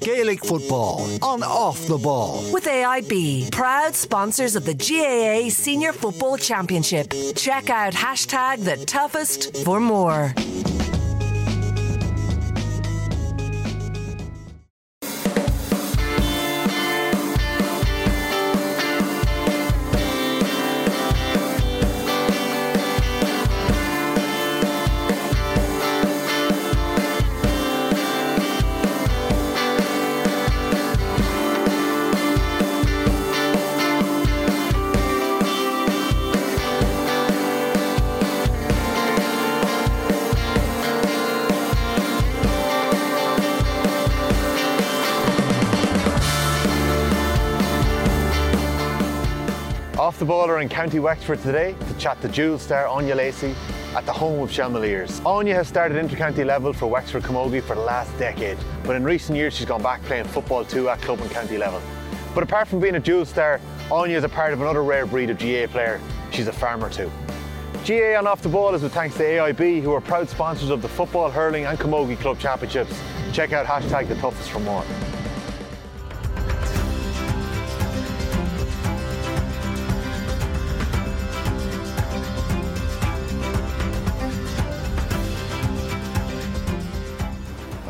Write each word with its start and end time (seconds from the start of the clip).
Gaelic 0.00 0.44
football 0.44 1.06
on 1.22 1.42
Off 1.42 1.86
the 1.86 1.98
Ball. 1.98 2.42
With 2.52 2.64
AIB, 2.64 3.50
proud 3.52 3.94
sponsors 3.94 4.56
of 4.56 4.64
the 4.64 4.74
GAA 4.74 5.50
Senior 5.50 5.92
Football 5.92 6.36
Championship. 6.38 7.12
Check 7.34 7.70
out 7.70 7.92
hashtag 7.92 8.64
the 8.64 8.84
toughest 8.84 9.56
for 9.64 9.80
more. 9.80 10.34
Ball 50.24 50.48
are 50.48 50.60
in 50.60 50.68
County 50.68 51.00
Wexford 51.00 51.40
today 51.42 51.74
to 51.88 51.94
chat 51.98 52.20
to 52.22 52.28
dual 52.28 52.58
star 52.58 52.84
Áine 52.86 53.14
Lacey 53.14 53.54
at 53.94 54.06
the 54.06 54.12
home 54.12 54.42
of 54.42 54.50
Shelmaliers. 54.50 55.20
Áine 55.20 55.52
has 55.52 55.68
started 55.68 55.98
inter-county 55.98 56.44
level 56.44 56.72
for 56.72 56.86
Wexford 56.86 57.22
Camogie 57.22 57.62
for 57.62 57.74
the 57.74 57.82
last 57.82 58.16
decade, 58.18 58.56
but 58.84 58.96
in 58.96 59.04
recent 59.04 59.36
years 59.36 59.54
she's 59.54 59.66
gone 59.66 59.82
back 59.82 60.02
playing 60.04 60.24
football 60.24 60.64
too 60.64 60.88
at 60.88 61.00
club 61.02 61.20
and 61.20 61.30
county 61.30 61.58
level. 61.58 61.82
But 62.34 62.42
apart 62.42 62.68
from 62.68 62.80
being 62.80 62.94
a 62.94 63.00
dual 63.00 63.24
star, 63.24 63.60
Áine 63.88 64.10
is 64.10 64.24
a 64.24 64.28
part 64.28 64.52
of 64.52 64.62
another 64.62 64.82
rare 64.82 65.04
breed 65.04 65.30
of 65.30 65.38
GAA 65.38 65.66
player. 65.66 66.00
She's 66.30 66.48
a 66.48 66.52
farmer 66.52 66.88
too. 66.88 67.10
GAA 67.86 68.16
on 68.16 68.26
Off 68.26 68.40
the 68.40 68.48
Ball 68.48 68.74
is 68.74 68.82
with 68.82 68.94
thanks 68.94 69.16
to 69.16 69.22
AIB, 69.22 69.82
who 69.82 69.92
are 69.92 70.00
proud 70.00 70.28
sponsors 70.28 70.70
of 70.70 70.80
the 70.80 70.88
football, 70.88 71.30
hurling, 71.30 71.66
and 71.66 71.78
camogie 71.78 72.18
club 72.18 72.38
championships. 72.38 72.98
Check 73.32 73.52
out 73.52 73.66
hashtag 73.66 74.08
the 74.08 74.14
toughest 74.16 74.50
for 74.50 74.60
more. 74.60 74.84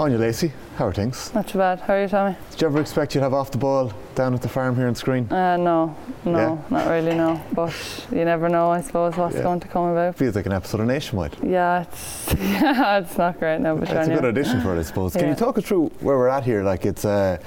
Áine 0.04 0.18
Lacey, 0.18 0.52
how 0.76 0.86
are 0.88 0.92
things? 0.92 1.32
Not 1.34 1.48
too 1.48 1.56
bad. 1.56 1.80
How 1.80 1.94
are 1.94 2.02
you, 2.02 2.08
Tommy? 2.08 2.36
Did 2.50 2.60
you 2.60 2.66
ever 2.66 2.78
expect 2.78 3.14
you'd 3.14 3.22
have 3.22 3.32
off 3.32 3.50
the 3.50 3.56
ball 3.56 3.90
down 4.14 4.34
at 4.34 4.42
the 4.42 4.50
farm 4.50 4.76
here 4.76 4.86
in 4.86 4.94
Screen? 4.94 5.32
Uh, 5.32 5.56
no, 5.56 5.96
no, 6.26 6.38
Yeah? 6.38 6.58
not 6.76 6.90
really, 6.90 7.14
no. 7.14 7.40
But 7.54 7.72
you 8.12 8.22
never 8.26 8.50
know, 8.50 8.70
I 8.70 8.82
suppose, 8.82 9.16
what's 9.16 9.36
Yeah. 9.36 9.42
going 9.44 9.60
to 9.60 9.68
come 9.68 9.86
about. 9.86 10.16
Feels 10.16 10.34
like 10.36 10.44
an 10.44 10.52
episode 10.52 10.82
of 10.82 10.88
Nationwide. 10.88 11.36
Yeah, 11.42 11.82
it's 11.82 12.34
yeah, 12.38 12.98
it's 13.02 13.16
not 13.16 13.38
great 13.38 13.60
now, 13.62 13.76
but 13.76 13.88
It's 13.90 14.08
a 14.08 14.14
good 14.14 14.26
audition 14.26 14.60
for 14.60 14.76
it, 14.76 14.80
I 14.80 14.82
suppose. 14.82 15.14
Can 15.14 15.26
you 15.28 15.34
talk 15.34 15.56
us 15.56 15.64
through 15.64 15.86
where 16.00 16.18
we're 16.18 16.28
at 16.28 16.44
here? 16.44 16.62
Like 16.62 16.84
it's, 16.84 17.06
uh, 17.06 17.38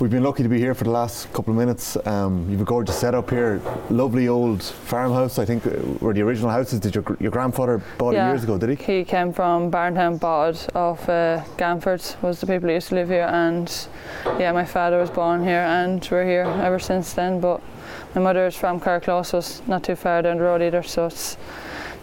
we've 0.00 0.10
been 0.10 0.22
lucky 0.22 0.42
to 0.42 0.48
be 0.48 0.58
here 0.58 0.74
for 0.74 0.84
the 0.84 0.90
last 0.90 1.32
couple 1.32 1.52
of 1.52 1.58
minutes. 1.58 1.96
Um, 2.06 2.48
you've 2.50 2.60
a 2.60 2.64
gorgeous 2.64 2.98
setup 2.98 3.30
here, 3.30 3.60
lovely 3.90 4.28
old 4.28 4.62
farmhouse. 4.62 5.38
I 5.38 5.44
think 5.44 5.66
uh, 5.66 5.70
where 6.00 6.12
the 6.14 6.22
original 6.22 6.50
houses. 6.50 6.80
Did 6.80 6.94
your 6.94 7.04
your 7.20 7.30
grandfather 7.30 7.82
bought 7.98 8.14
it 8.14 8.18
Yeah. 8.18 8.28
years 8.28 8.44
ago? 8.44 8.58
Did 8.58 8.70
he? 8.78 8.98
He 8.98 9.04
came 9.04 9.32
from 9.32 9.70
Barntown, 9.70 10.18
Bod, 10.18 10.58
off 10.74 11.08
uh, 11.08 11.42
Gamford, 11.56 12.20
was 12.22 12.40
the 12.40 12.46
people 12.46 12.68
who 12.68 12.74
used 12.74 12.88
to 12.88 12.94
live 12.94 13.08
here. 13.08 13.28
And 13.30 13.70
yeah, 14.38 14.52
my 14.52 14.64
father 14.64 14.98
was 14.98 15.10
born 15.10 15.42
here, 15.44 15.60
and 15.62 16.06
we're 16.10 16.24
here 16.24 16.44
ever 16.62 16.78
since 16.78 17.12
then. 17.12 17.40
But 17.40 17.60
my 18.14 18.20
mother 18.20 18.46
is 18.46 18.56
from 18.56 18.80
Curracloe, 18.80 19.24
so 19.24 19.38
it's 19.38 19.62
not 19.66 19.82
too 19.82 19.96
far 19.96 20.22
down 20.22 20.38
the 20.38 20.44
road 20.44 20.62
either. 20.62 20.82
So 20.82 21.06
it's 21.06 21.36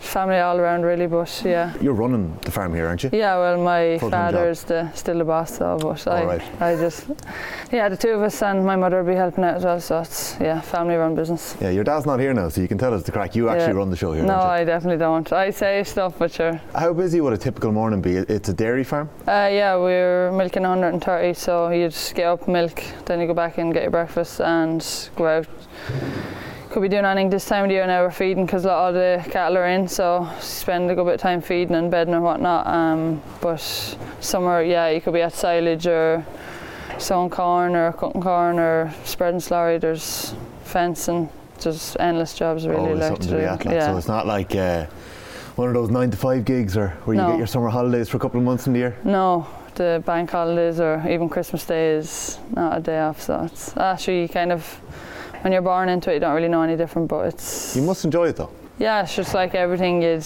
family 0.01 0.37
all 0.39 0.57
around, 0.59 0.81
really. 0.83 1.07
But 1.07 1.41
yeah. 1.45 1.73
You're 1.79 1.93
running 1.93 2.37
the 2.41 2.51
farm 2.51 2.73
here, 2.73 2.87
aren't 2.87 3.03
you? 3.03 3.09
Yeah, 3.13 3.37
well, 3.37 3.61
my 3.61 3.97
Full-time 3.99 4.33
father 4.33 4.49
is 4.49 4.63
the, 4.63 4.91
still 4.93 5.17
the 5.19 5.23
boss, 5.25 5.57
though, 5.57 5.77
but 5.77 6.05
I, 6.07 6.21
All 6.21 6.27
right. 6.27 6.61
I 6.61 6.75
just, 6.75 7.05
yeah, 7.71 7.87
the 7.89 7.97
two 7.97 8.09
of 8.09 8.21
us 8.21 8.41
and 8.41 8.65
my 8.65 8.75
mother 8.75 9.03
will 9.03 9.11
be 9.11 9.15
helping 9.17 9.43
out 9.43 9.55
as 9.55 9.63
well, 9.63 9.79
so 9.79 9.99
it's, 9.99 10.37
yeah, 10.39 10.59
family 10.61 10.95
run 10.95 11.15
business. 11.15 11.55
Yeah, 11.61 11.69
your 11.69 11.83
dad's 11.83 12.05
not 12.05 12.19
here 12.19 12.33
now, 12.33 12.49
so 12.49 12.61
you 12.61 12.67
can 12.67 12.77
tell 12.77 12.93
us 12.93 13.03
the 13.03 13.11
crack. 13.11 13.35
You 13.35 13.49
actually 13.49 13.67
Yeah. 13.73 13.77
run 13.77 13.89
the 13.89 13.95
show 13.95 14.11
here, 14.13 14.23
No, 14.23 14.33
don't 14.33 14.41
you? 14.43 14.49
I 14.49 14.63
definitely 14.65 14.97
don't. 14.97 15.31
I 15.31 15.51
say 15.51 15.83
stuff, 15.83 16.15
but 16.17 16.31
sure. 16.31 16.59
How 16.75 16.93
busy 16.93 17.21
would 17.21 17.33
a 17.33 17.37
typical 17.37 17.71
morning 17.71 18.01
be? 18.01 18.15
It's 18.17 18.49
a 18.49 18.53
dairy 18.53 18.83
farm. 18.83 19.09
Uh, 19.27 19.49
yeah, 19.51 19.75
we're 19.77 20.31
milking 20.31 20.63
130, 20.63 21.33
so 21.33 21.69
you 21.69 21.87
just 21.89 22.15
get 22.15 22.25
up, 22.25 22.47
milk, 22.47 22.83
then 23.05 23.19
you 23.21 23.27
go 23.27 23.33
back 23.33 23.57
and 23.57 23.73
get 23.73 23.83
your 23.83 23.91
breakfast, 23.91 24.41
and 24.41 24.85
go 25.15 25.27
out. 25.27 25.47
Could 26.71 26.83
be 26.83 26.87
doing 26.87 27.03
anything 27.03 27.29
this 27.29 27.45
time 27.45 27.65
of 27.65 27.71
year 27.71 27.85
now. 27.85 28.01
We're 28.01 28.11
feeding 28.11 28.45
because 28.45 28.63
a 28.63 28.69
lot 28.69 28.89
of 28.89 28.93
the 28.95 29.29
cattle 29.29 29.57
are 29.57 29.67
in, 29.67 29.89
so 29.89 30.25
spend 30.39 30.89
a 30.89 30.95
good 30.95 31.03
bit 31.03 31.15
of 31.15 31.19
time 31.19 31.41
feeding 31.41 31.75
and 31.75 31.91
bedding 31.91 32.13
and 32.13 32.23
whatnot. 32.23 32.65
Um, 32.65 33.21
but 33.41 33.59
summer, 34.21 34.63
yeah, 34.63 34.87
you 34.87 35.01
could 35.01 35.13
be 35.13 35.21
at 35.21 35.33
silage 35.33 35.85
or 35.85 36.25
sowing 36.97 37.29
corn 37.29 37.75
or 37.75 37.91
cutting 37.91 38.21
corn 38.21 38.57
or 38.57 38.93
spreading 39.03 39.41
slurry. 39.41 39.81
There's 39.81 40.33
fencing. 40.63 41.29
There's 41.59 41.97
endless 41.99 42.33
jobs 42.35 42.65
really 42.65 42.95
like 42.95 43.15
to 43.15 43.21
to 43.23 43.27
do. 43.27 43.37
at. 43.39 43.65
Like. 43.65 43.75
yeah. 43.75 43.87
So 43.87 43.97
it's 43.97 44.07
not 44.07 44.25
like 44.25 44.55
uh, 44.55 44.85
one 45.57 45.67
of 45.67 45.73
those 45.73 45.89
nine 45.89 46.09
to 46.11 46.17
five 46.17 46.45
gigs 46.45 46.77
or 46.77 46.91
where 47.03 47.15
you 47.17 47.21
No. 47.21 47.31
get 47.31 47.37
your 47.37 47.47
summer 47.47 47.67
holidays 47.67 48.07
for 48.07 48.15
a 48.15 48.19
couple 48.21 48.39
of 48.39 48.45
months 48.45 48.65
in 48.67 48.71
the 48.71 48.79
year. 48.79 48.95
No, 49.03 49.45
the 49.75 50.01
bank 50.05 50.29
holidays 50.29 50.79
or 50.79 51.03
even 51.09 51.27
Christmas 51.27 51.65
Day 51.65 51.95
is 51.95 52.39
not 52.55 52.77
a 52.77 52.81
day 52.81 53.01
off. 53.01 53.21
So 53.21 53.43
it's 53.43 53.75
actually 53.75 54.29
kind 54.29 54.53
of 54.53 54.79
when 55.41 55.53
you're 55.53 55.61
born 55.61 55.89
into 55.89 56.11
it, 56.11 56.15
you 56.15 56.19
don't 56.19 56.35
really 56.35 56.47
know 56.47 56.61
any 56.61 56.75
different. 56.77 57.07
But 57.07 57.27
it's 57.33 57.75
You 57.75 57.81
must 57.83 58.05
enjoy 58.05 58.29
it 58.29 58.35
though. 58.37 58.51
yeah, 58.79 59.03
it's 59.03 59.15
just 59.15 59.33
like 59.33 59.55
everything. 59.55 60.01
You'd 60.01 60.23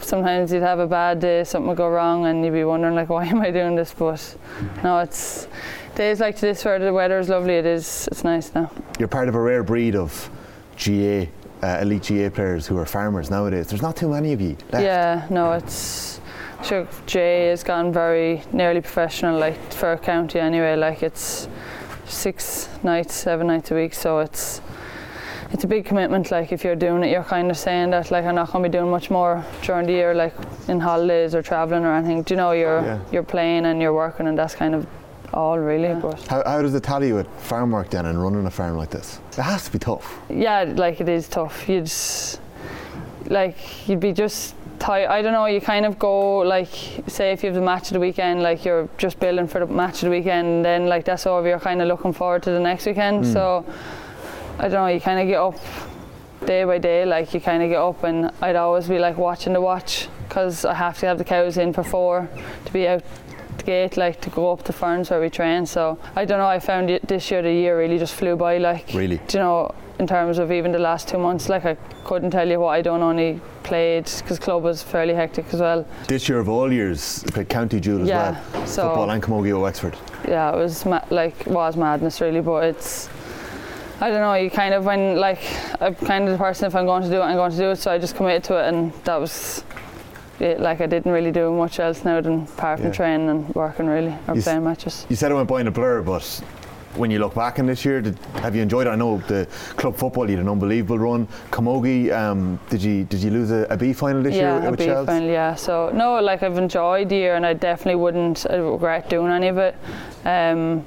sometimes 0.00 0.52
you'd 0.52 0.62
have 0.62 0.78
a 0.78 0.86
bad 0.86 1.20
day, 1.20 1.44
something 1.44 1.68
would 1.68 1.76
go 1.76 1.88
wrong, 1.88 2.26
and 2.26 2.44
you'd 2.44 2.52
be 2.52 2.64
wondering 2.64 2.94
like, 2.94 3.08
why 3.16 3.24
am 3.26 3.40
I 3.40 3.50
doing 3.50 3.74
this? 3.74 3.94
But 3.96 4.36
no, 4.82 4.98
it's 5.00 5.48
days 5.94 6.20
like 6.20 6.38
this 6.38 6.64
where 6.64 6.78
the 6.78 6.92
weather 6.92 7.18
is 7.18 7.28
lovely. 7.28 7.54
It 7.54 7.66
is. 7.66 8.08
It's 8.10 8.24
nice 8.24 8.54
now. 8.54 8.70
You're 8.98 9.08
part 9.08 9.28
of 9.28 9.34
a 9.34 9.40
rare 9.40 9.62
breed 9.62 9.94
of 9.96 10.30
GAA, 10.76 11.26
uh, 11.62 11.78
elite 11.80 12.06
GAA 12.08 12.30
players 12.30 12.66
who 12.66 12.76
are 12.78 12.86
farmers 12.86 13.30
nowadays. 13.30 13.68
There's 13.68 13.82
not 13.82 13.96
too 13.96 14.08
many 14.08 14.32
of 14.32 14.40
you 14.40 14.56
left. 14.72 14.84
Yeah, 14.84 15.26
no, 15.30 15.52
it's 15.52 16.20
sure 16.62 16.86
Jay 17.06 17.48
has 17.48 17.62
gone 17.62 17.92
very 17.92 18.42
nearly 18.52 18.80
professional, 18.80 19.38
like 19.38 19.72
for 19.72 19.92
a 19.92 19.98
county 19.98 20.40
anyway. 20.40 20.76
Like 20.76 21.02
it's 21.02 21.48
six 22.14 22.68
nights, 22.82 23.14
seven 23.14 23.46
nights 23.48 23.70
a 23.70 23.74
week, 23.74 23.94
so 23.94 24.20
it's 24.20 24.60
it's 25.52 25.62
a 25.64 25.66
big 25.66 25.84
commitment. 25.84 26.30
Like 26.30 26.52
if 26.52 26.64
you're 26.64 26.74
doing 26.76 27.04
it, 27.04 27.10
you're 27.10 27.22
kind 27.24 27.50
of 27.50 27.56
saying 27.56 27.90
that 27.90 28.10
like 28.10 28.24
I'm 28.24 28.34
not 28.34 28.50
going 28.52 28.62
to 28.64 28.68
be 28.68 28.72
doing 28.78 28.90
much 28.90 29.10
more 29.10 29.44
during 29.62 29.86
the 29.86 29.92
year, 29.92 30.14
like 30.14 30.34
in 30.68 30.80
holidays 30.80 31.34
or 31.34 31.42
traveling 31.42 31.84
or 31.84 31.92
anything. 31.94 32.22
Do 32.22 32.34
you 32.34 32.38
know 32.38 32.52
you're 32.52 32.82
Yeah. 32.82 32.98
you're 33.12 33.22
playing 33.22 33.66
and 33.66 33.80
you're 33.82 33.92
working, 33.94 34.26
and 34.26 34.36
that's 34.38 34.54
kind 34.54 34.74
of 34.74 34.86
all 35.32 35.58
really. 35.58 35.94
But 36.00 36.20
How, 36.28 36.42
how 36.46 36.62
does 36.62 36.74
it 36.74 36.82
tally 36.82 37.12
with 37.12 37.26
farm 37.38 37.70
work 37.72 37.90
then 37.90 38.06
and 38.06 38.22
running 38.22 38.46
a 38.46 38.50
farm 38.50 38.76
like 38.76 38.90
this? 38.90 39.20
It 39.38 39.42
has 39.42 39.64
to 39.66 39.72
be 39.72 39.78
tough. 39.78 40.20
yeah, 40.28 40.62
like 40.64 41.00
it 41.00 41.08
is 41.08 41.28
tough. 41.28 41.68
You'd 41.68 41.90
like 43.26 43.56
you'd 43.88 44.00
be 44.00 44.12
just 44.12 44.54
tired. 44.84 45.08
I 45.08 45.22
don't 45.22 45.32
know. 45.32 45.46
You 45.46 45.60
kind 45.60 45.86
of 45.86 45.98
go 45.98 46.38
like 46.38 46.68
say 47.06 47.32
if 47.32 47.42
you 47.42 47.48
have 47.48 47.54
the 47.54 47.60
match 47.64 47.88
of 47.88 47.94
the 47.94 48.00
weekend, 48.00 48.42
like 48.42 48.64
you're 48.64 48.88
just 48.98 49.18
building 49.18 49.46
for 49.48 49.60
the 49.60 49.66
match 49.66 49.94
of 50.02 50.06
the 50.08 50.10
weekend, 50.10 50.46
and 50.46 50.64
then 50.64 50.86
like 50.86 51.04
that's 51.04 51.26
over. 51.26 51.48
You're 51.48 51.60
kind 51.60 51.80
of 51.82 51.88
looking 51.88 52.12
forward 52.12 52.42
to 52.44 52.50
the 52.50 52.60
next 52.60 52.86
weekend. 52.86 53.24
Hmm. 53.24 53.32
So 53.32 53.64
I 54.58 54.62
don't 54.68 54.72
know. 54.72 54.86
You 54.86 55.00
kind 55.00 55.20
of 55.20 55.26
get 55.26 55.40
up 55.40 55.58
day 56.46 56.64
by 56.64 56.78
day. 56.78 57.04
Like 57.04 57.32
you 57.34 57.40
kind 57.40 57.62
of 57.62 57.68
get 57.70 57.80
up, 57.80 58.04
and 58.04 58.30
I'd 58.40 58.56
always 58.56 58.88
be 58.88 58.98
like 58.98 59.16
watching 59.16 59.52
the 59.52 59.60
watch 59.60 60.08
because 60.28 60.64
I 60.64 60.74
have 60.74 60.98
to 60.98 61.06
have 61.06 61.18
the 61.18 61.24
cows 61.24 61.56
in 61.56 61.72
for 61.72 61.82
four 61.82 62.28
to 62.64 62.72
be 62.72 62.86
out 62.88 63.02
the 63.58 63.64
gate, 63.64 63.96
like 63.96 64.20
to 64.22 64.30
go 64.30 64.52
up 64.52 64.62
to 64.64 64.72
Ferns 64.72 65.10
where 65.10 65.20
we 65.20 65.30
train. 65.30 65.66
So 65.66 65.98
I 66.16 66.24
don't 66.24 66.38
know. 66.38 66.46
I 66.46 66.58
found 66.58 66.90
it 66.90 67.06
this 67.08 67.30
year 67.30 67.42
the 67.42 67.52
year 67.52 67.78
really 67.78 67.98
just 67.98 68.14
flew 68.14 68.36
by. 68.36 68.58
Like 68.58 68.90
Really? 68.94 69.18
do 69.28 69.38
you 69.38 69.44
know, 69.44 69.74
in 69.98 70.06
terms 70.06 70.38
of 70.38 70.50
even 70.50 70.72
the 70.72 70.78
last 70.78 71.08
two 71.08 71.18
months, 71.18 71.48
like 71.48 71.64
I 71.64 71.76
couldn't 72.04 72.30
tell 72.30 72.48
you 72.48 72.58
what 72.60 72.68
I 72.70 72.82
done. 72.82 73.02
Only 73.02 73.40
played 73.62 74.04
because 74.18 74.38
club 74.38 74.62
was 74.62 74.82
fairly 74.82 75.14
hectic 75.14 75.46
as 75.54 75.60
well. 75.60 75.86
This 76.08 76.28
year 76.28 76.38
of 76.38 76.48
all 76.48 76.72
years, 76.72 77.22
played 77.32 77.48
County 77.48 77.78
as 77.78 77.86
Yeah, 77.86 78.40
well. 78.52 78.66
so- 78.66 78.82
Football 78.88 79.10
and 79.10 79.22
Camogie 79.22 79.60
Wexford. 79.60 79.96
Yeah, 80.28 80.52
it 80.52 80.56
was 80.56 80.84
ma- 80.84 81.04
like 81.10 81.46
was 81.46 81.76
madness 81.76 82.20
really, 82.20 82.40
but 82.40 82.64
it's. 82.64 83.08
I 84.00 84.10
don't 84.10 84.20
know. 84.20 84.34
You 84.34 84.50
kind 84.50 84.74
of 84.74 84.84
when 84.84 85.16
like 85.16 85.40
I'm 85.80 85.94
kind 85.94 86.24
of 86.24 86.32
the 86.32 86.38
person 86.38 86.66
if 86.66 86.74
I'm 86.74 86.84
going 86.86 87.04
to 87.04 87.08
do 87.08 87.16
it, 87.16 87.24
I'm 87.24 87.36
going 87.36 87.52
to 87.52 87.56
do 87.56 87.70
it. 87.70 87.76
So 87.76 87.90
I 87.92 87.98
just 87.98 88.16
committed 88.16 88.42
to 88.44 88.58
it, 88.58 88.68
and 88.68 88.92
that 89.04 89.20
was. 89.20 89.62
It, 90.40 90.58
like 90.58 90.80
I 90.80 90.86
didn't 90.86 91.12
really 91.12 91.30
do 91.30 91.52
much 91.52 91.78
else 91.78 92.04
now 92.04 92.20
than 92.20 92.42
apart 92.42 92.80
from 92.80 92.88
Yeah. 92.88 92.94
training 92.94 93.28
and 93.28 93.54
working 93.54 93.86
really 93.86 94.08
or 94.26 94.34
You 94.34 94.38
s- 94.40 94.44
playing 94.44 94.64
matches. 94.64 95.06
You 95.08 95.14
said 95.14 95.30
it 95.30 95.34
went 95.36 95.46
by 95.48 95.60
in 95.60 95.68
a 95.68 95.70
blur, 95.70 96.02
but 96.02 96.42
when 96.96 97.10
you 97.10 97.18
look 97.18 97.34
back 97.34 97.58
on 97.58 97.66
this 97.66 97.84
year, 97.84 98.00
did, 98.00 98.18
have 98.36 98.54
you 98.54 98.62
enjoyed 98.62 98.86
it? 98.86 98.90
I 98.90 98.96
know 98.96 99.18
the 99.28 99.46
club 99.76 99.96
football, 99.96 100.28
you 100.28 100.36
had 100.36 100.44
an 100.44 100.48
unbelievable 100.48 100.98
run. 100.98 101.26
Camogie, 101.50 102.12
um, 102.12 102.58
did 102.70 102.82
you 102.82 103.04
did 103.04 103.20
you 103.22 103.30
lose 103.30 103.50
a, 103.50 103.66
a 103.70 103.76
B 103.76 103.92
final 103.92 104.22
this 104.22 104.34
yeah, 104.34 104.58
year 104.58 104.68
a 104.68 104.70
with 104.70 104.78
B 104.78 104.86
final, 104.86 105.28
yeah. 105.28 105.54
So 105.54 105.90
no, 105.94 106.20
like 106.20 106.42
I've 106.42 106.58
enjoyed 106.58 107.08
the 107.08 107.16
year, 107.16 107.34
and 107.34 107.44
I 107.44 107.52
definitely 107.54 107.96
wouldn't 107.96 108.46
uh, 108.50 108.60
regret 108.60 109.08
doing 109.08 109.32
any 109.32 109.48
of 109.48 109.58
it. 109.58 109.74
Um, 110.24 110.84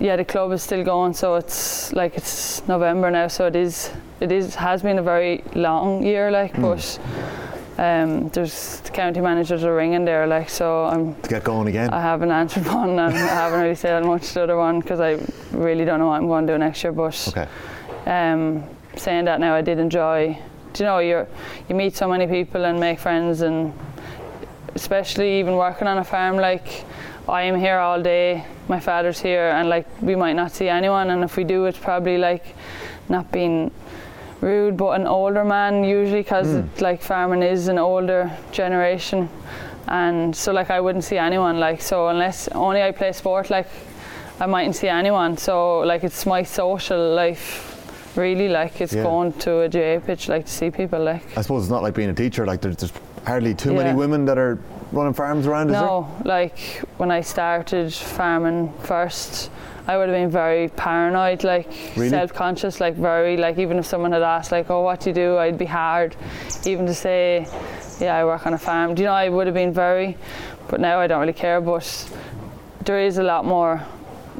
yeah, 0.00 0.16
the 0.16 0.24
club 0.24 0.52
is 0.52 0.62
still 0.62 0.84
going, 0.84 1.14
so 1.14 1.36
it's 1.36 1.92
like 1.92 2.16
it's 2.16 2.66
November 2.66 3.10
now, 3.10 3.28
so 3.28 3.46
it 3.46 3.56
is 3.56 3.90
it 4.20 4.32
is 4.32 4.54
has 4.54 4.82
been 4.82 4.98
a 4.98 5.02
very 5.02 5.42
long 5.54 6.02
year, 6.02 6.30
like, 6.30 6.54
Hmm. 6.54 6.62
but. 6.62 6.98
Um, 7.76 8.28
there's 8.28 8.80
the 8.80 8.90
county 8.90 9.20
managers 9.20 9.64
are 9.64 9.74
ringing 9.74 10.04
there, 10.04 10.26
like 10.26 10.48
so. 10.48 10.84
I'm 10.84 11.14
To 11.22 11.28
get 11.28 11.42
going 11.42 11.66
again. 11.66 11.90
I 11.90 12.00
haven't 12.00 12.30
answered 12.30 12.66
one 12.66 12.90
and 12.90 13.00
I 13.00 13.10
haven't 13.10 13.60
really 13.60 13.74
said 13.74 14.04
much 14.04 14.28
to 14.28 14.34
the 14.34 14.42
other 14.44 14.56
one 14.56 14.80
because 14.80 15.00
I 15.00 15.18
really 15.50 15.84
don't 15.84 15.98
know 15.98 16.06
what 16.06 16.16
I'm 16.16 16.28
going 16.28 16.46
to 16.46 16.52
do 16.52 16.58
next 16.58 16.84
year. 16.84 16.92
But 16.92 17.28
okay. 17.28 17.48
um, 18.06 18.64
saying 18.96 19.24
that 19.24 19.40
now, 19.40 19.54
I 19.54 19.62
did 19.62 19.78
enjoy. 19.78 20.38
Do 20.72 20.82
you 20.82 20.88
know 20.88 20.98
you 20.98 21.26
you 21.68 21.74
meet 21.74 21.96
so 21.96 22.08
many 22.08 22.26
people 22.28 22.64
and 22.64 22.78
make 22.78 23.00
friends, 23.00 23.40
and 23.40 23.72
especially 24.74 25.40
even 25.40 25.54
working 25.56 25.88
on 25.88 25.98
a 25.98 26.04
farm. 26.04 26.36
Like 26.36 26.84
I 27.28 27.42
am 27.42 27.58
here 27.58 27.78
all 27.78 28.02
day, 28.02 28.44
my 28.68 28.80
father's 28.80 29.20
here, 29.20 29.48
and 29.48 29.68
like 29.68 29.86
we 30.00 30.14
might 30.14 30.34
not 30.34 30.52
see 30.52 30.68
anyone, 30.68 31.10
and 31.10 31.24
if 31.24 31.36
we 31.36 31.44
do, 31.44 31.64
it's 31.64 31.78
probably 31.78 32.18
like 32.18 32.54
not 33.08 33.32
being 33.32 33.70
rude, 34.44 34.76
but 34.76 35.00
an 35.00 35.06
older 35.06 35.44
man 35.44 35.82
usually 35.84 36.20
because 36.20 36.46
hmm. 36.46 36.84
like 36.84 37.02
farming 37.02 37.42
is 37.42 37.68
an 37.68 37.78
older 37.78 38.30
generation, 38.52 39.28
and 39.88 40.34
so 40.36 40.52
like 40.52 40.70
I 40.70 40.80
wouldn't 40.80 41.04
see 41.04 41.18
anyone. 41.18 41.58
Like 41.58 41.80
so 41.80 42.08
unless 42.08 42.48
only 42.48 42.82
I 42.82 42.92
play 42.92 43.12
sport, 43.12 43.50
like 43.50 43.68
I 44.40 44.46
mightn't 44.46 44.76
see 44.76 44.88
anyone. 44.88 45.36
So 45.36 45.80
like 45.80 46.04
it's 46.04 46.26
my 46.26 46.42
social 46.42 47.14
life. 47.14 47.70
Really, 48.16 48.48
like 48.48 48.80
it's 48.80 48.92
Yeah. 48.92 49.02
going 49.02 49.32
to 49.44 49.62
a 49.62 49.68
GAA 49.68 49.98
pitch, 49.98 50.28
like 50.28 50.46
to 50.46 50.52
see 50.52 50.70
people, 50.70 51.00
like 51.00 51.36
I 51.36 51.42
suppose 51.42 51.64
it's 51.64 51.70
not 51.70 51.82
like 51.82 51.94
being 51.94 52.10
a 52.10 52.14
teacher. 52.14 52.46
Like 52.46 52.60
there's, 52.60 52.76
there's 52.76 52.92
hardly 53.26 53.54
too 53.54 53.74
many 53.74 53.94
women 53.94 54.24
that 54.26 54.38
are 54.38 54.58
running 54.92 55.14
farms 55.14 55.46
around. 55.46 55.68
Is 55.68 55.72
No, 55.74 56.08
like 56.24 56.58
when 56.98 57.10
I 57.10 57.20
started 57.20 57.92
farming 57.92 58.72
first, 58.80 59.50
I 59.86 59.96
would 59.96 60.08
have 60.08 60.16
been 60.16 60.30
very 60.30 60.68
paranoid, 60.68 61.44
like 61.44 61.66
Really? 61.96 62.08
self-conscious, 62.08 62.80
like 62.80 62.94
very 62.94 63.36
like 63.36 63.58
even 63.58 63.78
if 63.78 63.86
someone 63.86 64.12
had 64.12 64.22
asked 64.22 64.52
like, 64.52 64.70
"Oh, 64.70 64.82
what 64.82 65.00
do 65.00 65.10
you 65.10 65.14
do?" 65.14 65.38
I'd 65.38 65.58
be 65.58 65.66
hard, 65.66 66.16
even 66.64 66.86
to 66.86 66.94
say, 66.94 67.46
"Yeah, 68.00 68.16
I 68.16 68.24
work 68.24 68.46
on 68.46 68.54
a 68.54 68.58
farm." 68.58 68.94
Do 68.94 69.02
you 69.02 69.08
know? 69.08 69.14
I 69.14 69.28
would 69.28 69.46
have 69.46 69.54
been 69.54 69.72
very, 69.72 70.16
but 70.68 70.80
now 70.80 70.98
I 71.00 71.06
don't 71.06 71.20
really 71.20 71.32
care. 71.34 71.60
But 71.60 72.08
there 72.84 73.00
is 73.00 73.18
a 73.18 73.22
lot 73.22 73.44
more 73.44 73.82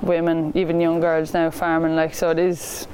women, 0.02 0.52
even 0.54 0.80
young 0.80 1.00
girls 1.00 1.34
now 1.34 1.50
farming, 1.50 1.96
like 1.96 2.14
so 2.14 2.30
it 2.30 2.38
is. 2.38 2.86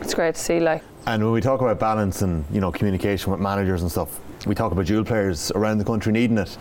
It's 0.00 0.14
great 0.14 0.36
to 0.36 0.40
see, 0.40 0.60
like. 0.60 0.82
And 1.06 1.22
when 1.22 1.32
we 1.32 1.40
talk 1.42 1.60
about 1.60 1.78
balance 1.78 2.22
and 2.22 2.44
you 2.50 2.60
know 2.60 2.72
communication 2.72 3.30
with 3.32 3.40
managers 3.40 3.82
and 3.82 3.90
stuff, 3.90 4.20
we 4.46 4.54
talk 4.54 4.72
about 4.72 4.86
dual 4.86 5.04
players 5.04 5.50
around 5.52 5.78
the 5.78 5.84
country 5.84 6.12
needing 6.12 6.38
it. 6.38 6.56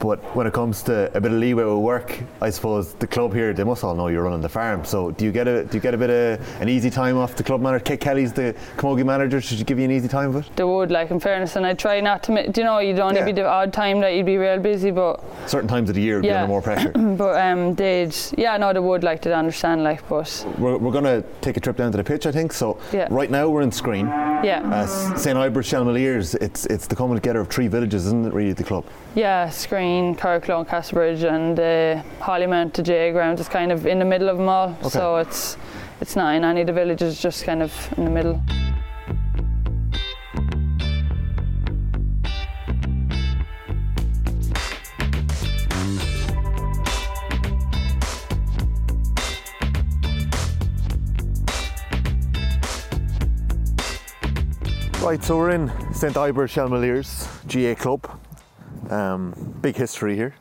But 0.00 0.18
when 0.34 0.46
it 0.48 0.52
comes 0.52 0.82
to 0.82 1.08
a 1.16 1.20
bit 1.20 1.30
of 1.32 1.38
leeway 1.38 1.62
with 1.64 1.78
work, 1.78 2.18
I 2.40 2.50
suppose 2.50 2.94
the 2.94 3.06
club 3.06 3.32
here 3.32 3.52
they 3.54 3.62
must 3.62 3.84
all 3.84 3.94
know 3.94 4.08
you're 4.08 4.24
running 4.24 4.40
the 4.40 4.48
farm. 4.48 4.84
So 4.84 5.12
do 5.12 5.24
you 5.24 5.30
get 5.30 5.46
a 5.46 5.64
do 5.64 5.76
you 5.76 5.80
get 5.80 5.94
a 5.94 5.96
bit 5.96 6.10
of 6.10 6.60
an 6.60 6.68
easy 6.68 6.90
time 6.90 7.16
off 7.16 7.36
the 7.36 7.44
club 7.44 7.60
manager? 7.62 7.84
Kate 7.84 8.00
Kelly's 8.00 8.32
the 8.32 8.56
Camogie 8.76 9.06
manager. 9.06 9.40
Should 9.40 9.58
she 9.58 9.64
give 9.64 9.78
you 9.78 9.84
an 9.84 9.92
easy 9.92 10.08
time 10.08 10.34
of 10.34 10.44
it? 10.44 10.56
They 10.56 10.64
would, 10.64 10.90
like, 10.90 11.12
in 11.12 11.20
fairness, 11.20 11.54
and 11.54 11.64
I 11.64 11.74
try 11.74 12.00
not 12.00 12.24
to. 12.24 12.32
mi- 12.32 12.48
Do 12.48 12.60
you 12.60 12.64
know? 12.66 12.80
You'd 12.80 12.98
only 12.98 13.20
Yeah. 13.20 13.24
be 13.24 13.32
the 13.32 13.46
odd 13.46 13.72
time 13.72 14.00
that 14.00 14.14
you'd 14.14 14.26
be 14.26 14.36
real 14.36 14.58
busy, 14.58 14.90
but 14.90 15.22
Certain 15.46 15.68
times 15.68 15.88
of 15.88 15.94
the 15.94 16.02
year 16.02 16.16
would 16.16 16.22
be 16.22 16.28
Yeah. 16.28 16.38
under 16.42 16.48
more 16.48 16.60
pressure. 16.60 16.90
but 17.16 17.40
um, 17.40 17.74
they'd 17.76 18.14
yeah, 18.36 18.56
no, 18.56 18.72
they 18.72 18.80
would 18.80 19.04
like 19.04 19.22
to 19.22 19.34
understand, 19.34 19.84
like, 19.84 20.06
but 20.08 20.44
we're, 20.58 20.76
we're 20.76 20.92
going 20.92 21.04
to 21.04 21.24
take 21.40 21.56
a 21.56 21.60
trip 21.60 21.76
down 21.76 21.92
to 21.92 21.96
the 21.98 22.04
pitch, 22.04 22.26
I 22.26 22.32
think. 22.32 22.52
So 22.52 22.78
Yeah. 22.92 23.06
right 23.10 23.30
now 23.30 23.48
we're 23.48 23.62
in 23.62 23.70
Screen. 23.70 24.06
Yeah, 24.44 24.60
Uh, 24.70 25.16
St 25.16 25.36
Ibar's, 25.38 25.66
Shelmaliers, 25.66 26.34
it's 26.40 26.66
it's 26.66 26.86
the 26.86 26.94
coming 26.96 27.16
together 27.16 27.40
of 27.40 27.48
three 27.48 27.68
villages, 27.68 28.06
isn't 28.06 28.26
it? 28.26 28.34
Really, 28.34 28.52
the 28.52 28.64
club. 28.64 28.84
yeah, 29.14 29.48
Screen, 29.50 30.14
Curracloe, 30.14 30.58
and 30.58 30.68
Castlebridge, 30.68 31.24
and 31.24 31.58
uh, 31.58 32.02
Hollymount 32.24 32.72
to 32.74 32.82
J 32.82 33.12
ground 33.12 33.40
is 33.40 33.48
kind 33.48 33.72
of 33.72 33.86
in 33.86 33.98
the 33.98 34.04
middle 34.04 34.28
of 34.28 34.36
them 34.36 34.48
all. 34.48 34.68
Okay. 34.80 34.88
So 34.90 35.16
it's 35.16 35.56
it's 36.00 36.16
not 36.16 36.34
in 36.34 36.44
any 36.44 36.60
of 36.60 36.66
the 36.66 36.72
villages, 36.72 37.20
just 37.22 37.44
kind 37.44 37.62
of 37.62 37.72
in 37.96 38.04
the 38.04 38.10
middle. 38.10 38.40
Right, 55.04 55.22
so 55.22 55.36
we're 55.36 55.50
in 55.50 55.70
St 55.92 56.16
Ibar's, 56.16 56.50
Shelmaliers, 56.50 57.28
GA 57.46 57.74
club. 57.74 58.08
Um, 58.90 59.54
big 59.60 59.76
history 59.76 60.16
here. 60.16 60.34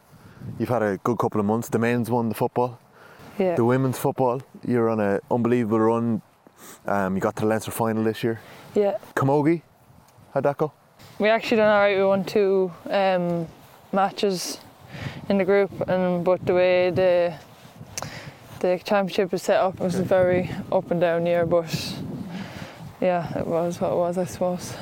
You've 0.57 0.69
had 0.69 0.81
a 0.81 0.97
good 1.03 1.17
couple 1.17 1.41
of 1.41 1.45
months. 1.45 1.67
The 1.67 1.79
men's 1.79 2.09
won 2.09 2.29
the 2.29 2.35
football, 2.35 2.79
Yeah, 3.37 3.55
the 3.55 3.65
women's 3.65 3.97
football. 3.99 4.41
You're 4.65 4.89
on 4.89 5.01
an 5.01 5.19
unbelievable 5.29 5.79
run. 5.79 6.21
Um, 6.85 7.15
you 7.15 7.21
got 7.21 7.35
to 7.35 7.41
the 7.41 7.47
Leinster 7.47 7.71
final 7.71 8.03
this 8.03 8.23
year. 8.23 8.39
yeah. 8.73 8.97
Camogie, 9.15 9.63
how'd 10.33 10.43
that 10.43 10.57
go? 10.57 10.71
We 11.19 11.27
actually 11.27 11.57
done 11.57 11.69
alright. 11.69 11.97
We 11.97 12.05
won 12.05 12.23
two 12.23 12.71
um, 12.89 13.47
matches 13.91 14.59
in 15.27 15.37
the 15.39 15.45
group, 15.45 15.71
and 15.89 16.23
but 16.23 16.45
the 16.45 16.53
way 16.53 16.89
the 16.89 17.33
the 18.61 18.79
championship 18.85 19.33
was 19.33 19.43
set 19.43 19.57
up 19.59 19.77
was 19.79 19.95
a 19.99 20.03
very 20.03 20.49
up 20.71 20.89
and 20.89 21.01
down 21.01 21.25
year. 21.25 21.45
But 21.45 21.95
yeah, 23.03 23.37
it 23.37 23.45
was 23.45 23.79
what 23.81 23.91
it 23.91 23.95
was, 23.95 24.17
I 24.17 24.23
suppose. 24.25 24.73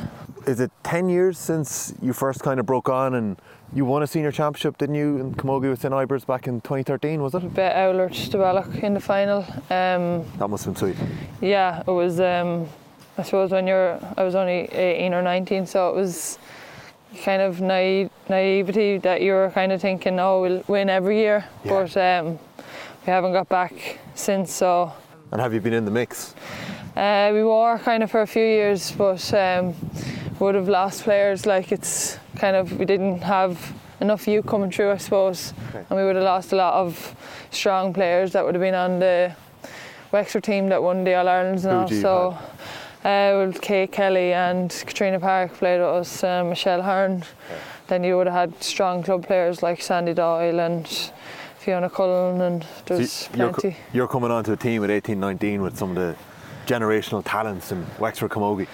Is 0.45 0.59
it 0.59 0.71
10 0.83 1.09
years 1.09 1.37
since 1.37 1.93
you 2.01 2.13
first 2.13 2.41
kind 2.41 2.59
of 2.59 2.65
broke 2.65 2.87
on 2.89 3.15
and 3.15 3.37
you 3.73 3.85
won 3.85 4.03
a 4.03 4.07
senior 4.07 4.31
championship, 4.31 4.77
didn't 4.77 4.95
you, 4.95 5.17
in 5.17 5.33
Camogie 5.35 5.69
with 5.69 5.81
St 5.81 5.93
Ibar's 5.93 6.25
back 6.25 6.47
in 6.47 6.61
2013, 6.61 7.21
was 7.21 7.33
it? 7.35 7.53
Bet 7.53 7.75
Oulart 7.75 8.31
the 8.31 8.37
Ballagh 8.37 8.83
in 8.83 8.93
the 8.93 8.99
final. 8.99 9.39
Um, 9.69 10.25
That 10.37 10.47
must 10.49 10.65
have 10.65 10.73
been 10.75 10.93
sweet. 10.93 11.07
yeah, 11.41 11.81
it 11.81 11.87
was. 11.91 12.19
Um, 12.19 12.67
I 13.17 13.23
suppose 13.23 13.51
when 13.51 13.67
you're, 13.67 13.99
I 14.17 14.23
was 14.23 14.35
only 14.35 14.69
18 14.71 15.13
or 15.13 15.21
19, 15.21 15.65
so 15.65 15.89
it 15.89 15.95
was 15.95 16.39
kind 17.23 17.41
of 17.41 17.59
naive, 17.61 18.09
naivety 18.29 18.97
that 18.99 19.21
you 19.21 19.33
were 19.33 19.51
kind 19.51 19.71
of 19.71 19.81
thinking, 19.81 20.19
oh, 20.19 20.41
we'll 20.41 20.63
win 20.67 20.89
every 20.89 21.17
year. 21.17 21.45
Yeah. 21.63 21.71
But 21.71 21.97
um, 21.97 22.39
we 23.05 23.11
haven't 23.11 23.33
got 23.33 23.49
back 23.49 23.99
since, 24.15 24.51
so 24.53 24.91
And 25.31 25.41
have 25.41 25.53
you 25.53 25.59
been 25.61 25.73
in 25.73 25.85
the 25.85 25.91
mix? 25.91 26.35
Uh, 26.95 27.31
we 27.33 27.43
were 27.43 27.79
kind 27.79 28.03
of 28.03 28.11
for 28.11 28.21
a 28.21 28.27
few 28.27 28.43
years, 28.43 28.91
but 28.91 29.33
um, 29.33 29.73
would 30.39 30.55
have 30.55 30.67
lost 30.67 31.03
players. 31.03 31.45
Like 31.45 31.71
it's 31.71 32.17
kind 32.35 32.55
of 32.55 32.77
we 32.77 32.85
didn't 32.85 33.19
have 33.21 33.73
enough 34.01 34.27
youth 34.27 34.45
coming 34.45 34.71
through, 34.71 34.91
I 34.91 34.97
suppose, 34.97 35.53
Okay. 35.69 35.85
and 35.89 35.97
we 35.99 36.03
would 36.03 36.15
have 36.15 36.25
lost 36.25 36.51
a 36.53 36.55
lot 36.55 36.73
of 36.73 37.15
strong 37.51 37.93
players 37.93 38.33
that 38.33 38.43
would 38.43 38.55
have 38.55 38.61
been 38.61 38.75
on 38.75 38.99
the 38.99 39.33
Wexford 40.11 40.43
team 40.43 40.69
that 40.69 40.81
won 40.83 41.03
the 41.03 41.13
All 41.13 41.27
Irelands 41.29 41.63
and 41.65 41.73
all. 41.73 41.87
So, 41.87 42.29
uh, 42.31 42.41
well, 43.03 43.53
Kate 43.61 43.91
Kelly 43.91 44.33
and 44.33 44.69
Katrina 44.85 45.19
Parrock 45.19 45.53
played 45.53 45.79
with 45.79 45.87
us, 45.87 46.23
uh, 46.23 46.43
Michelle 46.43 46.81
Hearne. 46.81 47.23
Then 47.87 48.03
you 48.03 48.17
would 48.17 48.27
have 48.27 48.51
had 48.51 48.63
strong 48.63 49.03
club 49.03 49.25
players 49.25 49.61
like 49.63 49.81
Sandy 49.81 50.13
Doyle 50.13 50.59
and 50.59 50.87
Fiona 51.59 51.89
Cullen, 51.89 52.41
and 52.41 52.65
there's 52.85 53.11
So 53.11 53.29
you're, 53.35 53.49
co- 53.53 53.61
plenty. 53.61 53.77
you're 53.93 54.07
coming 54.07 54.31
onto 54.31 54.51
a 54.51 54.57
team 54.57 54.83
at 54.83 54.89
18, 54.89 55.19
19 55.19 55.61
with 55.61 55.77
some 55.77 55.91
of 55.91 55.95
the 55.95 56.15
generational 56.71 57.21
talents 57.25 57.73
in 57.73 57.85
Wexford 57.99 58.31
Camogie. 58.31 58.67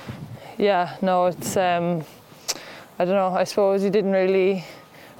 Yeah, 0.60 0.96
no, 1.02 1.26
it's 1.26 1.58
um, 1.58 2.04
I 3.00 3.06
don't 3.06 3.16
know. 3.16 3.34
I 3.36 3.44
suppose 3.44 3.84
you 3.84 3.90
didn't 3.90 4.12
really 4.12 4.64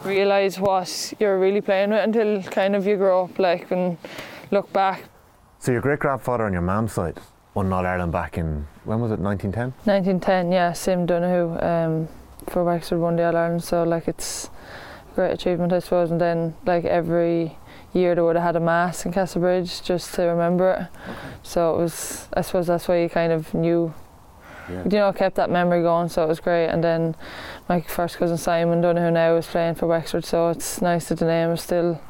realise 0.04 0.60
what 0.60 1.14
you're 1.20 1.40
really 1.40 1.62
playing 1.62 1.90
with 1.90 2.04
until 2.04 2.44
kind 2.44 2.76
of 2.76 2.86
you 2.86 2.96
grow 2.98 3.24
up, 3.24 3.40
like 3.40 3.72
and 3.72 3.98
look 4.52 4.72
back. 4.74 5.06
So 5.60 5.72
your 5.72 5.82
great 5.82 6.00
grandfather 6.00 6.46
on 6.46 6.54
your 6.54 6.62
mum's 6.62 6.94
side 6.94 7.20
won 7.56 7.74
All 7.74 7.86
Ireland 7.86 8.12
back 8.12 8.38
in 8.38 8.68
when 8.86 9.00
was 9.00 9.12
it 9.12 9.20
1910? 9.20 9.74
1910, 9.92 10.52
yeah, 10.52 10.72
Sim 10.74 11.08
Donohoe 11.08 11.58
um, 11.60 12.08
for 12.48 12.64
Wexford 12.64 13.00
won 13.00 13.16
the 13.16 13.26
All 13.26 13.36
Ireland, 13.36 13.64
so 13.64 13.84
like 13.84 14.08
it's 14.08 14.52
a 15.12 15.16
great 15.16 15.32
achievement, 15.32 15.74
I 15.74 15.80
suppose. 15.80 16.12
And 16.12 16.22
then 16.22 16.54
like 16.66 16.86
every 16.86 17.58
year 17.94 18.16
they 18.16 18.22
would 18.22 18.36
have 18.36 18.44
had 18.46 18.56
a 18.56 18.60
mass 18.60 19.06
in 19.06 19.12
Castlebridge 19.14 19.84
just 19.84 20.14
to 20.16 20.24
remember 20.24 20.72
it. 20.72 21.16
So 21.44 21.76
it 21.76 21.78
was, 21.78 22.28
I 22.34 22.42
suppose 22.42 22.68
that's 22.68 22.88
why 22.88 23.02
you 23.02 23.10
kind 23.10 23.32
of 23.32 23.54
knew 23.54 23.94
Yeah. 24.70 24.84
you 24.84 24.90
know, 25.00 25.14
kept 25.14 25.36
that 25.38 25.50
memory 25.50 25.82
going, 25.82 26.10
so 26.10 26.24
it 26.24 26.28
was 26.28 26.40
great. 26.42 26.68
And 26.68 26.84
then 26.84 27.16
my 27.70 27.82
first 27.82 28.18
cousin 28.18 28.38
Simon 28.38 28.82
Donohoe 28.82 29.10
now 29.12 29.36
is 29.36 29.48
playing 29.48 29.76
for 29.76 29.88
Wexford, 29.88 30.26
so 30.26 30.50
it's 30.50 30.82
nice 30.82 31.08
that 31.10 31.20
the 31.20 31.26
name 31.26 31.52
is 31.52 31.62
still 31.62 32.02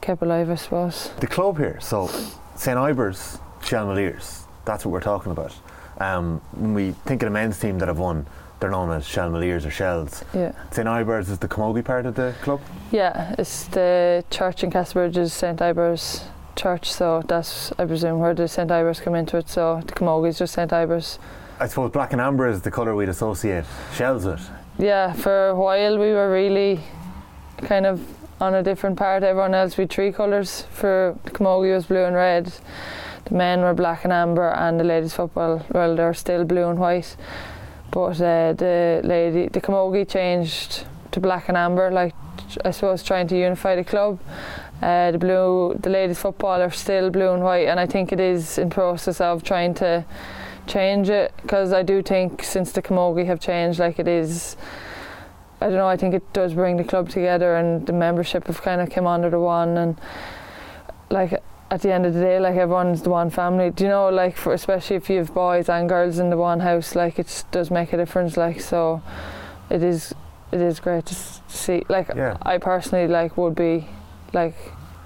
kept 0.00 0.22
alive, 0.22 0.48
I 0.50 0.54
suppose. 0.54 1.10
The 1.18 1.26
club 1.26 1.58
here, 1.58 1.78
so 1.80 2.08
St 2.54 2.78
Ibar's, 2.78 3.38
Shelmaliers, 3.60 4.44
that's 4.64 4.84
what 4.86 4.92
we're 4.92 5.00
talking 5.00 5.32
about. 5.32 5.52
Um, 6.00 6.40
when 6.52 6.74
we 6.74 6.92
think 6.92 7.22
of 7.22 7.26
the 7.26 7.32
men's 7.32 7.58
team 7.58 7.78
that 7.80 7.88
have 7.88 7.98
won, 7.98 8.26
they're 8.60 8.70
known 8.70 8.90
as 8.90 9.04
Shelmaliers 9.04 9.64
or 9.66 9.70
Shells. 9.70 10.24
Yeah. 10.34 10.52
St 10.70 10.88
Ibar's 10.88 11.28
is 11.28 11.38
the 11.38 11.48
Camogie 11.48 11.84
part 11.84 12.06
of 12.06 12.14
the 12.14 12.34
club. 12.42 12.60
Yeah, 12.90 13.34
it's 13.38 13.66
the 13.66 14.24
church 14.30 14.64
in 14.64 14.70
Castlebridge 14.70 15.16
is 15.16 15.32
St 15.32 15.60
Ibar's. 15.60 16.24
church, 16.58 16.92
so 16.92 17.22
that's 17.28 17.72
I 17.78 17.86
presume 17.86 18.18
where 18.18 18.34
the 18.34 18.48
St 18.48 18.70
Ibar's 18.70 19.00
come 19.00 19.14
into 19.14 19.36
it. 19.36 19.48
So 19.48 19.80
the 19.86 19.92
Camogie 19.92 20.28
is 20.28 20.38
just 20.38 20.54
St 20.54 20.72
Ibar's. 20.72 21.18
I 21.60 21.66
suppose 21.66 21.90
black 21.92 22.12
and 22.12 22.20
amber 22.20 22.48
is 22.48 22.62
the 22.62 22.70
colour 22.70 22.94
we'd 22.94 23.08
associate 23.08 23.64
shells 23.94 24.24
with. 24.24 24.50
Yeah, 24.78 25.12
for 25.12 25.48
a 25.48 25.54
while 25.54 25.98
we 25.98 26.12
were 26.12 26.30
really 26.32 26.80
kind 27.58 27.86
of 27.86 28.00
on 28.40 28.54
a 28.54 28.62
different 28.62 28.96
part. 28.96 29.22
Everyone 29.22 29.54
else 29.54 29.76
we 29.76 29.86
three 29.86 30.12
colours. 30.12 30.66
For 30.72 31.16
the 31.24 31.30
Camogie 31.30 31.74
was 31.74 31.86
blue 31.86 32.04
and 32.04 32.14
red. 32.14 32.52
The 33.24 33.34
men 33.34 33.60
were 33.60 33.74
black 33.74 34.04
and 34.04 34.12
amber, 34.12 34.48
and 34.50 34.80
the 34.80 34.84
ladies 34.84 35.14
football 35.14 35.64
well 35.72 35.94
they're 35.96 36.14
still 36.14 36.44
blue 36.44 36.68
and 36.68 36.78
white. 36.78 37.16
But 37.90 38.20
uh, 38.20 38.52
the 38.52 39.00
lady 39.04 39.48
the 39.48 39.60
Camogie 39.60 40.08
changed 40.08 40.84
to 41.12 41.20
black 41.20 41.48
and 41.48 41.56
amber, 41.56 41.90
like 41.90 42.14
I 42.64 42.70
suppose 42.70 43.02
trying 43.02 43.28
to 43.28 43.38
unify 43.38 43.76
the 43.76 43.84
club. 43.84 44.18
Uh, 44.80 45.10
the 45.10 45.18
blue, 45.18 45.76
the 45.80 45.90
ladies 45.90 46.20
football 46.20 46.60
are 46.60 46.70
still 46.70 47.10
blue 47.10 47.32
and 47.32 47.42
white, 47.42 47.66
and 47.66 47.80
I 47.80 47.86
think 47.86 48.12
it 48.12 48.20
is 48.20 48.58
in 48.58 48.70
process 48.70 49.20
of 49.20 49.42
trying 49.42 49.74
to 49.74 50.04
change 50.68 51.08
it 51.08 51.32
because 51.42 51.72
I 51.72 51.82
do 51.82 52.02
think 52.02 52.44
since 52.44 52.72
the 52.72 52.82
Camogie 52.82 53.26
have 53.26 53.40
changed, 53.40 53.78
like 53.78 53.98
it 53.98 54.08
is. 54.08 54.56
I 55.60 55.66
don't 55.66 55.74
know. 55.74 55.88
I 55.88 55.96
think 55.96 56.14
it 56.14 56.32
does 56.32 56.54
bring 56.54 56.76
the 56.76 56.84
club 56.84 57.08
together, 57.08 57.56
and 57.56 57.84
the 57.84 57.92
membership 57.92 58.46
have 58.46 58.62
kind 58.62 58.80
of 58.80 58.90
come 58.90 59.08
under 59.08 59.30
the 59.30 59.40
one, 59.40 59.76
and 59.76 60.00
like 61.10 61.42
at 61.70 61.82
the 61.82 61.92
end 61.92 62.06
of 62.06 62.14
the 62.14 62.20
day, 62.20 62.40
like 62.40 62.56
everyone's 62.56 63.02
the 63.02 63.10
one 63.10 63.30
family. 63.30 63.70
Do 63.70 63.84
you 63.84 63.90
know, 63.90 64.08
like 64.08 64.36
for 64.36 64.52
especially 64.52 64.96
if 64.96 65.10
you 65.10 65.18
have 65.18 65.34
boys 65.34 65.68
and 65.68 65.88
girls 65.88 66.18
in 66.18 66.30
the 66.30 66.36
one 66.36 66.60
house, 66.60 66.94
like 66.94 67.18
it 67.18 67.44
does 67.50 67.70
make 67.70 67.92
a 67.92 67.96
difference. 67.96 68.36
Like 68.36 68.60
so, 68.60 69.02
it 69.70 69.82
is 69.82 70.14
it 70.50 70.60
is 70.60 70.80
great 70.80 71.06
to 71.06 71.14
see. 71.48 71.84
Like 71.88 72.08
Yeah. 72.14 72.36
I 72.42 72.58
personally 72.58 73.06
like 73.06 73.36
would 73.36 73.54
be 73.54 73.86
like 74.32 74.54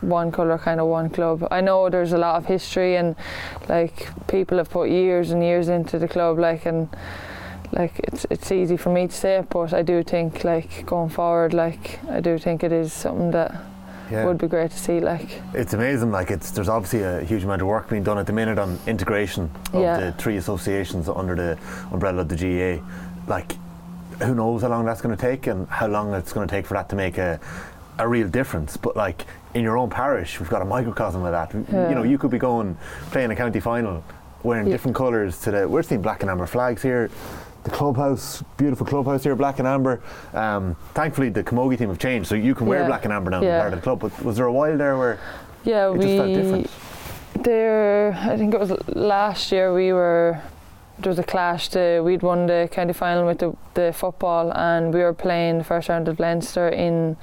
one 0.01 0.31
colour 0.31 0.59
kind 0.59 0.81
of 0.81 0.87
one 0.87 1.11
club. 1.11 1.47
I 1.51 1.61
know 1.61 1.89
there's 1.89 2.13
a 2.13 2.19
lot 2.19 2.37
of 2.37 2.47
history 2.47 2.97
and 2.97 3.17
like 3.69 4.09
people 4.29 4.59
have 4.59 4.71
put 4.71 4.89
years 4.89 5.31
and 5.31 5.43
years 5.43 5.69
into 5.69 5.99
the 5.99 6.09
club 6.09 6.39
like 6.39 6.67
and 6.67 6.89
like 7.73 7.99
it's 8.01 8.27
it's 8.31 8.53
easy 8.53 8.77
for 8.77 8.91
me 8.91 9.07
to 9.07 9.15
say 9.15 9.37
it 9.39 9.49
but 9.49 9.73
I 9.73 9.83
do 9.83 10.03
think 10.03 10.45
like 10.45 10.85
going 10.87 11.09
forward 11.09 11.55
like 11.55 12.01
I 12.11 12.21
do 12.21 12.37
think 12.37 12.63
it 12.63 12.73
is 12.73 12.93
something 12.93 13.31
that 13.31 13.55
Yeah. 14.11 14.25
would 14.27 14.39
be 14.39 14.49
great 14.49 14.71
to 14.71 14.79
see 14.79 15.01
like 15.01 15.41
It's 15.55 15.73
amazing. 15.75 16.11
Like 16.13 16.31
it's 16.31 16.51
there's 16.51 16.69
obviously 16.69 17.03
a 17.03 17.23
huge 17.23 17.45
amount 17.45 17.63
of 17.63 17.69
work 17.69 17.89
being 17.89 18.03
done 18.03 18.19
at 18.19 18.27
the 18.27 18.33
minute 18.33 18.59
on 18.59 18.79
integration 18.87 19.51
of 19.73 19.81
Yeah. 19.83 19.99
the 20.01 20.13
three 20.13 20.37
associations 20.37 21.09
under 21.09 21.35
the 21.35 21.59
umbrella 21.93 22.23
of 22.23 22.29
the 22.29 22.37
GAA. 22.37 22.83
Like, 23.27 23.57
who 24.23 24.35
knows 24.35 24.63
how 24.63 24.69
long 24.69 24.85
that's 24.85 25.01
going 25.01 25.17
to 25.17 25.21
take 25.21 25.47
and 25.47 25.67
how 25.69 25.87
long 25.87 26.13
it's 26.15 26.33
going 26.33 26.47
to 26.47 26.53
take 26.55 26.67
for 26.67 26.75
that 26.75 26.89
to 26.91 26.97
make 26.97 27.19
a 27.19 27.41
a 27.99 28.09
real 28.09 28.29
difference. 28.29 28.77
But 28.77 28.97
like 28.97 29.25
in 29.55 29.63
your 29.63 29.77
own 29.77 29.91
parish, 29.91 30.41
we've 30.41 30.49
got 30.51 30.63
a 30.63 30.65
microcosm 30.65 31.25
of 31.25 31.33
that. 31.33 31.55
Yeah. 31.73 31.89
You 31.91 31.95
know, 31.95 32.03
you 32.03 32.19
could 32.19 32.31
be 32.31 32.39
going 32.39 32.77
playing 33.11 33.31
a 33.31 33.37
county 33.37 33.61
final 33.61 34.03
wearing 34.43 34.69
different 34.69 34.97
colours 34.97 35.41
to 35.43 35.51
the. 35.51 35.69
We're 35.69 35.83
seeing 35.83 36.03
black 36.03 36.23
and 36.23 36.31
amber 36.31 36.47
flags 36.47 36.83
here. 36.83 37.11
The 37.65 37.71
clubhouse, 37.71 38.43
beautiful 38.57 38.85
clubhouse 38.87 39.23
here, 39.23 39.37
black 39.37 39.59
and 39.61 39.69
amber. 39.69 40.01
Um, 40.35 40.75
thankfully, 40.95 41.29
the 41.29 41.45
Camogie 41.45 41.79
team 41.79 41.89
have 41.91 41.99
changed, 41.99 42.29
so 42.29 42.35
you 42.35 42.55
can 42.55 42.67
wear 42.67 42.81
Yeah. 42.81 42.87
black 42.89 43.05
and 43.05 43.13
amber 43.13 43.31
now 43.31 43.41
Yeah. 43.41 43.61
part 43.61 43.73
of 43.73 43.79
the 43.79 43.83
club. 43.83 44.01
But 44.01 44.25
was 44.25 44.37
there 44.37 44.47
a 44.47 44.53
while 44.53 44.77
there 44.77 44.99
where 44.99 45.19
yeah 45.65 45.93
it 45.93 46.01
just 46.01 46.17
felt 46.17 46.27
we 46.29 46.35
different? 46.35 46.71
there 47.45 48.13
I 48.21 48.37
think 48.37 48.53
it 48.55 48.61
was 48.61 48.73
last 48.89 49.53
year 49.53 49.73
we 49.73 49.93
were 49.93 50.41
there 50.99 51.11
was 51.11 51.19
a 51.19 51.23
clash 51.25 51.69
the, 51.69 52.01
we'd 52.05 52.23
won 52.23 52.47
the 52.47 52.69
county 52.71 52.93
final 52.93 53.27
with 53.27 53.39
the, 53.39 53.57
the 53.75 53.93
football 53.93 54.53
and 54.53 54.93
we 54.93 55.01
were 55.01 55.13
playing 55.15 55.59
the 55.59 55.65
first 55.65 55.89
round 55.89 56.07
of 56.09 56.21
Leinster 56.21 56.69
in 56.69 57.17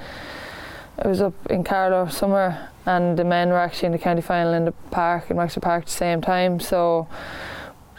it 0.97 1.05
was 1.05 1.21
up 1.21 1.33
in 1.49 1.63
Carlow 1.63 2.07
somewhere 2.07 2.69
and 2.85 3.17
the 3.17 3.23
men 3.23 3.49
were 3.49 3.59
actually 3.59 3.87
in 3.87 3.91
the 3.91 3.97
county 3.99 4.21
final 4.21 4.53
in 4.53 4.65
the 4.65 4.71
park 4.91 5.29
in 5.29 5.37
Wexford 5.37 5.63
Park 5.63 5.83
at 5.83 5.87
the 5.87 5.91
same 5.93 6.21
time 6.21 6.59
so 6.59 7.07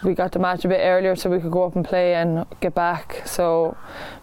we 0.03 0.15
got 0.15 0.33
the 0.33 0.39
match 0.39 0.65
a 0.65 0.69
bit 0.69 0.81
earlier 0.83 1.15
so 1.15 1.29
we 1.31 1.39
could 1.41 1.51
go 1.51 1.65
up 1.65 1.77
and 1.77 1.85
play 1.85 2.15
and 2.15 2.47
get 2.61 2.75
back 2.75 3.23
so 3.27 3.77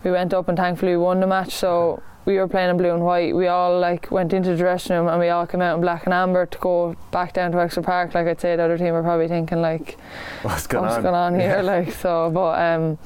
we 0.03 0.11
went 0.11 0.33
up 0.33 0.47
and 0.47 0.57
thankfully 0.57 0.91
we 0.93 0.97
won 0.97 1.19
the 1.19 1.27
match 1.27 1.53
so 1.53 2.01
we 2.25 2.35
were 2.37 2.47
playing 2.47 2.69
in 2.69 2.77
blue 2.77 2.93
and 2.93 3.03
white 3.03 3.35
we 3.35 3.47
all 3.47 3.79
like 3.79 4.09
went 4.11 4.33
into 4.33 4.49
the 4.49 4.57
dressing 4.57 4.95
room 4.95 5.07
and 5.07 5.19
we 5.19 5.29
all 5.29 5.45
came 5.47 5.61
out 5.61 5.75
in 5.75 5.81
black 5.81 6.05
and 6.05 6.13
amber 6.13 6.45
to 6.45 6.57
go 6.57 6.95
back 7.11 7.33
down 7.33 7.51
to 7.51 7.57
Wexford 7.57 7.83
Park 7.83 8.13
like 8.15 8.27
I'd 8.27 8.41
say 8.41 8.55
the 8.55 8.63
other 8.63 8.77
team 8.77 8.93
were 8.93 9.03
probably 9.03 9.27
thinking 9.27 9.61
like 9.61 9.97
What's 10.41 10.67
going 10.67 10.83
what's 10.85 10.97
on? 10.97 11.03
going 11.03 11.15
on 11.15 11.39
here 11.39 11.57
Yeah. 11.57 11.61
like 11.73 11.91
so 11.91 12.29
but 12.33 12.59
um 12.59 12.97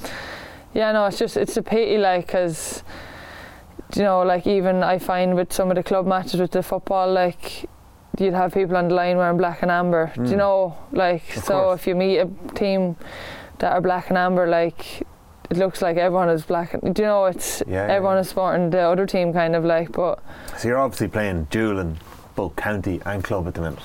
yeah 0.73 0.91
no 0.91 1.05
it's 1.05 1.19
just 1.19 1.37
it's 1.37 1.57
a 1.57 1.61
pity 1.61 1.97
like 1.97 2.25
because 2.27 2.83
you 3.95 4.03
know 4.03 4.21
like 4.23 4.47
even 4.47 4.81
I 4.81 4.97
find 4.97 5.35
with 5.35 5.51
some 5.51 5.69
of 5.69 5.75
the 5.75 5.83
club 5.83 6.07
matches 6.07 6.39
with 6.39 6.51
the 6.51 6.63
football 6.63 7.11
like 7.11 7.69
you'd 8.21 8.33
have 8.33 8.53
people 8.53 8.77
on 8.77 8.87
the 8.87 8.95
line 8.95 9.17
wearing 9.17 9.37
black 9.37 9.61
and 9.61 9.71
amber 9.71 10.11
do 10.15 10.21
Mm. 10.21 10.29
you 10.31 10.35
know 10.37 10.77
like 10.91 11.23
Of 11.37 11.43
so 11.43 11.53
course. 11.53 11.79
if 11.81 11.87
you 11.87 11.95
meet 11.95 12.17
a 12.19 12.27
team 12.55 12.95
that 13.59 13.71
are 13.73 13.81
black 13.81 14.09
and 14.09 14.17
amber 14.17 14.47
like 14.47 15.01
it 15.49 15.57
looks 15.57 15.81
like 15.81 15.97
everyone 15.97 16.29
is 16.29 16.43
black 16.45 16.73
and 16.73 16.95
do 16.95 17.01
you 17.01 17.07
know 17.07 17.25
it's 17.25 17.61
yeah, 17.67 17.83
everyone 17.89 18.15
yeah. 18.15 18.21
is 18.21 18.29
supporting 18.29 18.69
the 18.69 18.79
other 18.81 19.05
team 19.05 19.33
kind 19.33 19.55
of 19.55 19.63
like 19.65 19.91
but 19.91 20.19
So 20.57 20.67
you're 20.69 20.79
obviously 20.79 21.07
playing 21.09 21.47
dual 21.49 21.79
in 21.79 21.97
both 22.35 22.55
county 22.55 23.01
and 23.05 23.23
club 23.23 23.47
at 23.47 23.53
the 23.55 23.61
minute. 23.61 23.79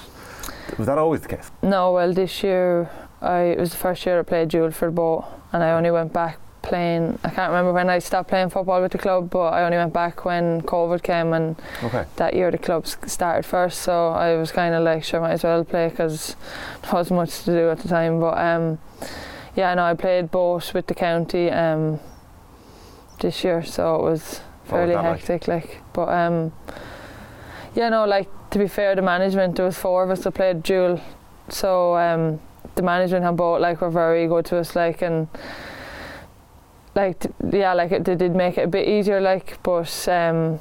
Was 0.78 0.87
that 0.87 0.99
always 0.99 1.21
the 1.23 1.28
case? 1.28 1.50
No, 1.62 1.93
well, 1.93 2.12
this 2.12 2.43
year 2.43 2.88
I 3.21 3.40
it 3.55 3.59
was 3.59 3.71
the 3.71 3.76
first 3.76 4.07
year 4.07 4.21
I 4.21 4.23
played 4.23 4.49
dual 4.49 4.71
for 4.71 4.90
both, 4.90 5.25
and 5.52 5.62
I 5.64 5.71
only 5.73 5.90
went 5.90 6.12
back 6.12 6.38
playing. 6.66 7.18
I 7.25 7.30
can't 7.30 7.50
remember 7.50 7.73
when 7.73 7.88
I 7.88 7.99
stopped 8.00 8.28
playing 8.28 8.50
football 8.50 8.82
with 8.82 8.92
the 8.92 8.99
club, 8.99 9.30
but 9.30 9.54
I 9.54 9.64
only 9.64 9.76
went 9.78 9.92
back 9.92 10.25
when 10.25 10.61
COVID 10.62 11.02
came, 11.02 11.32
and 11.32 11.56
Okay. 11.82 12.04
that 12.16 12.35
year 12.35 12.50
the 12.50 12.58
club 12.58 12.87
started 12.87 13.44
first. 13.46 13.80
So 13.80 14.08
I 14.08 14.35
was 14.37 14.52
kind 14.52 14.75
of 14.75 14.82
like, 14.82 15.04
sure, 15.04 15.20
might 15.20 15.32
as 15.32 15.44
well 15.44 15.64
play 15.64 15.88
because 15.88 16.37
there 16.82 16.92
wasn't 16.92 17.16
much 17.20 17.44
to 17.44 17.52
do 17.52 17.70
at 17.70 17.78
the 17.78 17.88
time. 17.88 18.20
But 18.20 18.37
um, 18.38 18.78
yeah, 19.54 19.73
no, 19.75 19.85
I 19.85 19.94
played 19.94 20.30
both 20.30 20.75
with 20.75 20.87
the 20.87 20.94
county 20.94 21.50
um, 21.50 22.00
this 23.20 23.42
year, 23.44 23.62
so 23.64 23.94
it 23.96 24.02
was 24.02 24.40
fairly 24.64 24.92
that 24.94 25.02
like? 25.04 25.20
hectic. 25.20 25.49
Like, 25.49 25.80
but 25.92 26.08
um, 26.08 26.52
yeah, 27.75 27.88
no, 27.88 28.04
like 28.04 28.28
to 28.50 28.58
be 28.58 28.68
fair, 28.68 28.94
the 28.94 29.02
management 29.02 29.56
there 29.56 29.64
was 29.66 29.78
four 29.78 30.02
of 30.04 30.11
us 30.11 30.25
that 30.25 30.32
played 30.32 30.62
dual, 30.62 31.00
so 31.49 31.96
um, 31.96 32.40
the 32.75 32.82
management 32.82 33.25
on 33.25 33.37
both 33.37 33.61
like 33.61 33.80
were 33.80 33.90
very 33.90 34.26
good 34.26 34.44
to 34.46 34.58
us, 34.58 34.75
like 34.76 35.00
and 35.02 35.28
like 36.96 37.26
yeah, 37.52 37.74
like 37.74 37.92
it, 37.92 38.02
did 38.04 38.34
make 38.34 38.58
it 38.58 38.62
a 38.62 38.66
bit 38.66 38.88
easier, 38.88 39.20
like, 39.20 39.62
but 39.62 40.08
um, 40.08 40.58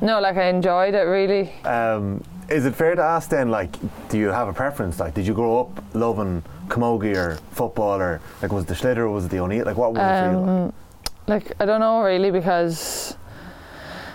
no, 0.00 0.20
like 0.20 0.36
I 0.36 0.44
enjoyed 0.44 0.94
it 0.94 1.02
really. 1.02 1.50
Um, 1.64 2.22
is 2.48 2.64
it 2.64 2.74
fair 2.74 2.94
to 2.94 3.02
ask 3.02 3.30
then, 3.30 3.50
like, 3.50 3.74
do 4.08 4.18
you 4.18 4.28
have 4.28 4.48
a 4.48 4.52
preference? 4.52 5.00
Like, 5.00 5.14
did 5.14 5.26
you 5.26 5.34
grow 5.34 5.60
up 5.60 5.84
loving 5.94 6.42
camogie 6.68 7.16
or 7.16 7.38
football, 7.50 8.00
or 8.00 8.20
like 8.42 8.52
was 8.52 8.66
the 8.66 8.74
sliotar 8.74 8.98
or 8.98 9.10
was 9.10 9.24
it 9.24 9.30
the 9.30 9.38
O'Neill? 9.38 9.64
Like, 9.64 9.76
what 9.76 9.94
was 9.94 10.00
it 10.00 10.02
for 10.02 10.30
you? 10.30 10.38
like? 10.38 10.48
Um, 10.48 10.72
like 11.28 11.52
I 11.60 11.66
don't 11.66 11.80
know 11.80 12.02
really 12.02 12.30
because 12.30 13.16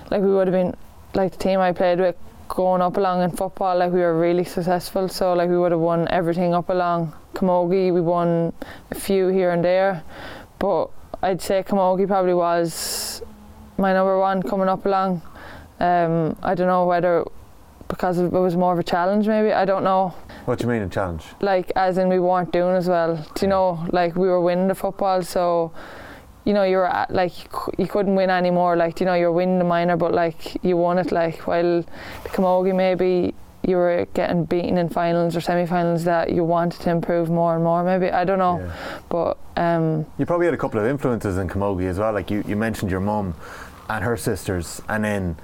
like 0.10 0.22
we 0.22 0.34
would 0.34 0.48
have 0.48 0.54
been 0.54 0.76
like 1.14 1.32
the 1.32 1.38
team 1.38 1.60
I 1.60 1.72
played 1.72 2.00
with 2.00 2.16
going 2.50 2.82
up 2.82 2.98
along 2.98 3.22
in 3.22 3.32
football 3.32 3.78
like 3.78 3.92
we 3.92 4.00
were 4.00 4.20
really 4.20 4.44
successful 4.44 5.08
so 5.08 5.34
like 5.34 5.50
we 5.50 5.58
would 5.58 5.72
have 5.72 5.80
won 5.80 6.08
everything 6.10 6.54
up 6.54 6.70
along 6.70 7.14
Camogie 7.34 7.94
we 7.94 8.02
won 8.02 8.52
a 8.92 8.96
few 8.96 9.28
here 9.28 9.52
and 9.52 9.64
there 9.64 10.04
but 10.60 10.90
I'd 11.24 11.42
say 11.42 11.64
Camogie 11.64 12.08
probably 12.08 12.34
was 12.34 13.24
my 13.78 13.92
number 13.94 14.20
one 14.20 14.44
coming 14.44 14.68
up 14.68 14.86
along 14.86 15.22
um, 15.80 16.36
I 16.44 16.54
don't 16.56 16.68
know 16.68 16.86
whether 16.86 17.24
because 17.88 18.18
it 18.20 18.32
was 18.32 18.56
more 18.56 18.74
of 18.74 18.80
a 18.80 18.84
challenge 18.84 19.28
maybe 19.28 19.52
I 19.54 19.66
don't 19.66 19.84
know 19.84 20.14
What 20.46 20.60
do 20.60 20.64
you 20.66 20.70
mean 20.74 20.82
a 20.84 20.90
challenge? 20.90 21.24
like 21.42 21.72
as 21.76 21.98
in 21.98 22.10
we 22.10 22.20
weren't 22.20 22.52
doing 22.52 22.76
as 22.76 22.88
well. 22.90 23.16
Do 23.36 23.46
you 23.46 23.50
know, 23.50 23.68
like 23.92 24.16
we 24.16 24.28
were 24.28 24.42
winning 24.42 24.68
the 24.68 24.76
football, 24.76 25.22
so 25.24 25.72
you 26.46 26.54
know 26.54 26.64
you 26.64 26.78
were 26.78 26.88
at, 27.02 27.10
like 27.12 27.34
you 27.78 27.88
couldn't 27.88 28.16
win 28.16 28.30
anymore. 28.30 28.76
Like 28.76 28.96
do 28.96 29.04
you 29.04 29.08
know 29.10 29.14
you're 29.22 29.32
winning 29.32 29.60
the 29.60 29.70
minor, 29.76 29.96
but 29.96 30.12
like 30.14 30.42
you 30.64 30.76
won 30.78 30.98
it. 30.98 31.12
Like 31.12 31.38
while 31.48 31.82
the 32.24 32.30
Camogie 32.36 32.76
maybe 32.76 33.34
you 33.66 33.78
were 33.78 34.06
getting 34.14 34.44
beaten 34.46 34.78
in 34.78 34.90
finals 34.90 35.36
or 35.36 35.42
semi-finals 35.42 36.04
that 36.04 36.32
you 36.32 36.44
wanted 36.44 36.82
to 36.82 36.90
improve 36.90 37.30
more 37.30 37.56
and 37.56 37.64
more. 37.64 37.84
Maybe 37.84 38.12
I 38.12 38.24
don't 38.26 38.40
know, 38.40 38.60
Yeah. 38.60 38.72
but 39.10 39.38
um, 39.56 40.06
You 40.18 40.26
probably 40.26 40.46
had 40.48 40.54
a 40.54 40.58
couple 40.58 40.80
of 40.80 40.86
influences 40.86 41.38
in 41.38 41.48
camogie 41.48 41.88
as 41.88 41.98
well. 42.00 42.12
Like 42.14 42.30
you, 42.30 42.44
you 42.48 42.56
mentioned 42.56 42.92
your 42.92 43.00
mum 43.00 43.36
and 43.90 44.04
her 44.04 44.18
sisters, 44.18 44.82
and 44.90 45.04
then 45.04 45.36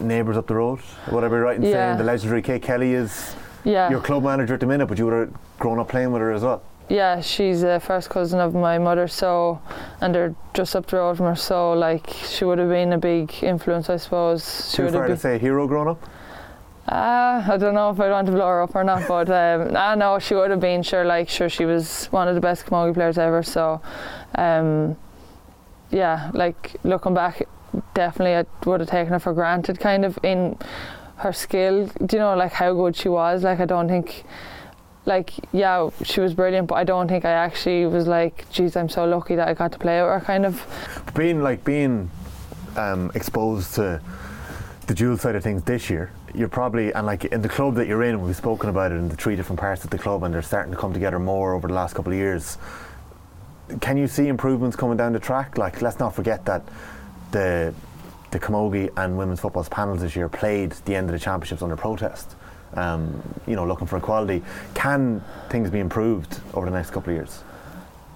neighbours 0.00 0.36
up 0.36 0.46
the 0.46 0.54
road. 0.54 0.80
Would 1.10 1.24
I 1.24 1.28
be 1.28 1.36
right 1.36 1.56
in 1.56 1.62
Yeah. 1.62 1.72
saying 1.72 1.98
the 1.98 2.04
legendary 2.04 2.42
Kate 2.42 2.62
Kelly 2.62 2.92
is 2.94 3.34
yeah, 3.64 3.90
your 3.90 4.00
club 4.00 4.22
manager 4.22 4.54
at 4.54 4.60
the 4.60 4.66
minute, 4.66 4.86
but 4.86 4.98
you 4.98 5.06
would 5.06 5.14
have 5.14 5.30
grown 5.58 5.78
up 5.78 5.88
playing 5.88 6.12
with 6.12 6.20
her 6.22 6.32
as 6.32 6.42
well. 6.42 6.62
yeah, 6.90 7.20
she's 7.20 7.62
a 7.62 7.78
first 7.80 8.08
cousin 8.08 8.40
of 8.40 8.54
my 8.54 8.78
mother, 8.78 9.06
so 9.08 9.60
and 10.00 10.14
they're 10.14 10.34
just 10.54 10.74
up 10.76 10.86
the 10.86 10.96
road 10.96 11.16
from 11.18 11.26
her. 11.26 11.36
So 11.36 11.72
like 11.72 12.08
she 12.26 12.44
would 12.44 12.58
have 12.58 12.68
been 12.70 12.92
a 12.92 12.98
big 12.98 13.32
influence, 13.42 13.90
I 13.90 13.96
suppose. 13.96 14.70
She 14.70 14.76
Too 14.78 14.84
would 14.84 14.92
far 14.92 15.02
have 15.02 15.08
to 15.10 15.14
been. 15.14 15.20
say 15.20 15.38
hero 15.38 15.66
growing 15.66 15.88
up. 15.88 16.02
Uh, 16.88 17.44
I 17.46 17.58
don't 17.58 17.74
know 17.74 17.90
if 17.90 18.00
I'd 18.00 18.10
want 18.10 18.26
to 18.28 18.32
blow 18.32 18.46
her 18.46 18.62
up 18.62 18.74
or 18.74 18.82
not, 18.82 19.06
but 19.06 19.28
um, 19.28 19.76
I 19.76 19.94
know 19.94 20.18
she 20.18 20.34
would 20.34 20.50
have 20.50 20.60
been 20.60 20.82
sure. 20.82 21.04
Like 21.04 21.28
sure, 21.28 21.50
she 21.50 21.66
was 21.66 22.06
one 22.06 22.28
of 22.28 22.34
the 22.34 22.40
best 22.40 22.64
camogie 22.64 22.94
players 22.94 23.18
ever. 23.18 23.42
So, 23.42 23.82
um, 24.36 24.96
yeah, 25.90 26.30
like 26.32 26.76
looking 26.84 27.12
back, 27.12 27.42
definitely 27.92 28.36
I 28.36 28.68
would 28.68 28.80
have 28.80 28.88
taken 28.88 29.12
her 29.12 29.18
for 29.18 29.34
granted. 29.34 29.78
Kind 29.78 30.06
of 30.06 30.18
in 30.22 30.56
her 31.16 31.32
skill. 31.32 31.90
Do 32.06 32.16
you 32.16 32.20
know 32.20 32.34
like 32.34 32.52
how 32.52 32.72
good 32.72 32.96
she 32.96 33.10
was? 33.10 33.44
Like 33.44 33.60
I 33.60 33.66
don't 33.66 33.88
think. 33.88 34.24
Like 35.04 35.32
yeah, 35.52 35.88
she 36.04 36.20
was 36.20 36.34
brilliant, 36.34 36.68
but 36.68 36.74
I 36.74 36.84
don't 36.84 37.08
think 37.08 37.24
I 37.24 37.30
actually 37.30 37.86
was 37.86 38.06
like, 38.06 38.44
geez, 38.50 38.76
I'm 38.76 38.90
so 38.90 39.06
lucky 39.06 39.36
that 39.36 39.48
I 39.48 39.54
got 39.54 39.72
to 39.72 39.78
play 39.78 40.02
with 40.02 40.10
her. 40.10 40.20
Kind 40.20 40.44
of. 40.44 40.62
being 41.14 41.42
like 41.42 41.64
being 41.64 42.10
um, 42.76 43.10
exposed 43.14 43.74
to 43.76 44.02
the 44.88 44.94
dual 44.94 45.18
side 45.18 45.36
of 45.36 45.42
things 45.42 45.62
this 45.64 45.90
year, 45.90 46.10
you're 46.34 46.48
probably 46.48 46.92
and 46.94 47.06
like 47.06 47.26
in 47.26 47.42
the 47.42 47.48
club 47.48 47.74
that 47.74 47.86
you're 47.86 48.02
in, 48.02 48.22
we've 48.22 48.34
spoken 48.34 48.70
about 48.70 48.90
it 48.90 48.96
in 48.96 49.10
the 49.10 49.16
three 49.16 49.36
different 49.36 49.60
parts 49.60 49.84
of 49.84 49.90
the 49.90 49.98
club, 49.98 50.22
and 50.22 50.32
they're 50.34 50.42
starting 50.42 50.72
to 50.72 50.78
come 50.78 50.94
together 50.94 51.18
more 51.18 51.52
over 51.52 51.68
the 51.68 51.74
last 51.74 51.94
couple 51.94 52.10
of 52.10 52.18
years. 52.18 52.56
Can 53.82 53.98
you 53.98 54.08
see 54.08 54.28
improvements 54.28 54.76
coming 54.76 54.96
down 54.96 55.12
the 55.12 55.20
track? 55.20 55.58
Like, 55.58 55.82
let's 55.82 55.98
not 55.98 56.14
forget 56.14 56.44
that 56.46 56.62
the 57.30 57.74
the 58.30 58.40
Camogie 58.40 58.90
and 58.96 59.16
women's 59.16 59.40
football's 59.40 59.68
panels 59.68 60.00
this 60.00 60.16
year 60.16 60.28
played 60.28 60.72
the 60.86 60.94
end 60.94 61.08
of 61.08 61.12
the 61.12 61.18
championships 61.18 61.62
under 61.62 61.76
protest. 61.76 62.34
Um, 62.74 63.22
you 63.46 63.56
know, 63.56 63.66
looking 63.66 63.86
for 63.86 63.98
equality. 63.98 64.42
Can 64.74 65.22
things 65.50 65.70
be 65.70 65.80
improved 65.80 66.40
over 66.54 66.66
the 66.66 66.76
next 66.76 66.90
couple 66.90 67.10
of 67.10 67.16
years? 67.16 67.42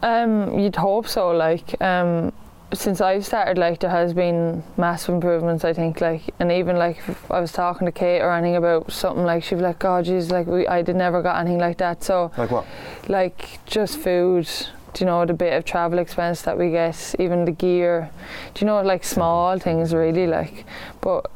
Um, 0.03 0.59
you'd 0.59 0.77
hope 0.77 1.07
so. 1.07 1.31
Like, 1.31 1.81
um, 1.83 2.33
since 2.73 3.01
I've 3.01 3.25
started, 3.27 3.59
like 3.59 3.81
there 3.81 3.91
has 3.91 4.15
been 4.15 4.63
massive 4.77 5.15
improvements. 5.15 5.65
I 5.65 5.73
think, 5.73 6.01
like, 6.01 6.23
and 6.39 6.51
even 6.51 6.77
like 6.77 6.99
if 7.07 7.31
I 7.31 7.41
was 7.41 7.53
talking 7.53 7.87
to 7.87 7.93
Kate 7.93 8.21
or 8.21 8.33
anything 8.33 8.57
about 8.57 8.91
something, 8.91 9.25
like 9.25 9.45
she'd 9.45 9.57
be 9.57 9.63
like, 9.63 9.79
"God, 9.79 10.05
geez, 10.05 10.31
like 10.31 10.47
we, 10.47 10.67
I 10.67 10.83
did 10.83 10.97
never 10.97 11.23
got 11.23 11.39
anything 11.41 11.59
like 11.59 11.79
that." 11.79 12.03
So, 12.03 12.31
Like 12.37 12.51
what? 12.51 12.67
like 13.09 13.59
just 13.67 13.99
food. 13.99 14.49
Do 14.95 15.05
you 15.05 15.07
know 15.07 15.25
the 15.25 15.33
bit 15.33 15.55
of 15.55 15.65
travel 15.65 15.99
expense 15.99 16.43
that 16.43 16.59
we 16.59 16.71
get, 16.71 17.15
even 17.19 17.47
the 17.47 17.51
gear? 17.53 18.11
Do 18.55 18.61
you 18.61 18.67
know 18.67 18.83
like 18.83 19.05
small 19.05 19.59
things 19.59 19.95
really 19.95 20.27
like? 20.27 20.67
But 21.01 21.31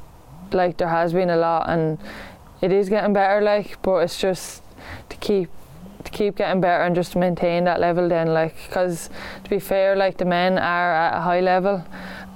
like 0.52 0.76
there 0.76 0.88
has 0.88 1.12
been 1.12 1.30
a 1.30 1.36
lot, 1.36 1.68
and 1.68 1.98
it 2.60 2.72
is 2.72 2.88
getting 2.88 3.12
better. 3.12 3.40
Like, 3.40 3.80
but 3.82 3.96
it's 3.98 4.18
just 4.18 4.62
to 5.08 5.16
keep 5.16 5.48
to 6.04 6.10
keep 6.10 6.36
getting 6.36 6.60
better 6.60 6.84
and 6.84 6.94
just 6.94 7.16
maintain 7.16 7.64
that 7.64 7.80
level. 7.80 8.08
Then, 8.08 8.28
like, 8.28 8.54
because 8.66 9.10
to 9.44 9.50
be 9.50 9.58
fair, 9.58 9.96
like 9.96 10.18
the 10.18 10.24
men 10.24 10.58
are 10.58 10.94
at 10.94 11.18
a 11.18 11.20
high 11.20 11.40
level, 11.40 11.84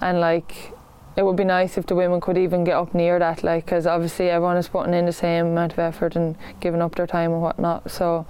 and 0.01 0.21
like 0.21 0.73
it 1.17 1.25
would 1.25 1.37
be 1.37 1.45
nice 1.45 1.77
if 1.77 1.87
the 1.87 1.95
women 1.95 2.21
could 2.21 2.39
even 2.39 2.65
get 2.65 2.77
up 2.77 2.95
near 2.95 3.19
that. 3.19 3.43
Like, 3.43 3.67
because 3.67 3.87
obviously 3.87 4.31
everyone 4.31 4.57
is 4.57 4.69
putting 4.69 4.95
in 4.95 5.07
the 5.07 5.13
same 5.13 5.47
amount 5.47 5.73
of 5.73 5.79
effort 5.79 6.17
and 6.17 6.37
giving 6.61 6.81
up 6.81 6.95
their 6.95 7.07
time 7.07 7.33
and 7.33 7.43
whatnot. 7.43 7.91
So, 7.91 8.27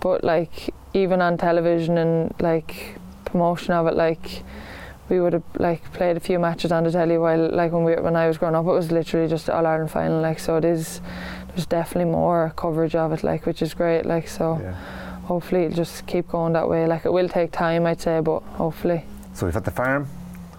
but 0.00 0.24
like 0.24 0.74
even 0.92 1.20
on 1.20 1.38
television 1.38 1.98
and 1.98 2.34
like 2.40 2.96
promotion 3.24 3.72
of 3.72 3.86
it, 3.86 3.94
like 3.94 4.42
we 5.08 5.20
would 5.20 5.32
have 5.32 5.44
like 5.58 5.92
played 5.92 6.16
a 6.16 6.20
few 6.20 6.38
matches 6.38 6.72
on 6.72 6.84
the 6.84 6.90
telly 6.90 7.18
while 7.18 7.50
like 7.50 7.72
when 7.72 7.84
we 7.84 7.94
when 7.94 8.16
I 8.16 8.26
was 8.28 8.38
growing 8.38 8.54
up, 8.54 8.66
it 8.66 8.68
was 8.68 8.90
literally 8.92 9.28
just 9.28 9.48
All 9.48 9.66
Ireland 9.66 9.90
final. 9.90 10.20
Like, 10.20 10.38
so 10.38 10.56
it 10.56 10.64
is. 10.64 11.00
There's 11.54 11.66
definitely 11.66 12.10
more 12.10 12.52
coverage 12.56 12.94
of 12.94 13.12
it, 13.12 13.22
like 13.22 13.46
which 13.46 13.62
is 13.62 13.74
great. 13.74 14.04
Like, 14.06 14.28
so 14.28 14.58
Yeah. 14.62 14.74
hopefully 15.24 15.64
it'll 15.64 15.76
just 15.76 16.06
keep 16.06 16.28
going 16.28 16.52
that 16.54 16.68
way. 16.68 16.86
Like, 16.86 17.04
it 17.04 17.12
will 17.12 17.28
take 17.28 17.52
time, 17.52 17.86
I'd 17.86 18.00
say, 18.00 18.20
but 18.20 18.40
hopefully. 18.56 19.04
So 19.34 19.46
we've 19.46 19.54
had 19.54 19.64
the 19.64 19.70
farm, 19.70 20.06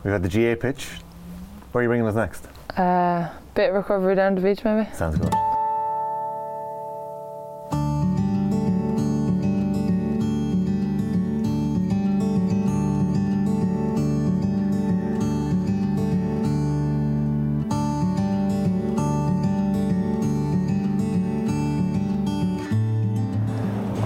we've 0.03 0.13
had 0.13 0.23
the 0.23 0.29
GAA 0.29 0.55
pitch. 0.55 0.87
Where 1.71 1.79
are 1.79 1.83
you 1.83 1.89
bringing 1.89 2.07
us 2.07 2.15
next? 2.15 2.47
Uh, 2.77 3.29
bit 3.53 3.69
of 3.69 3.75
recovery 3.75 4.15
down 4.15 4.35
the 4.35 4.41
beach, 4.41 4.63
maybe. 4.63 4.89
Sounds 4.93 5.17
good. 5.17 5.33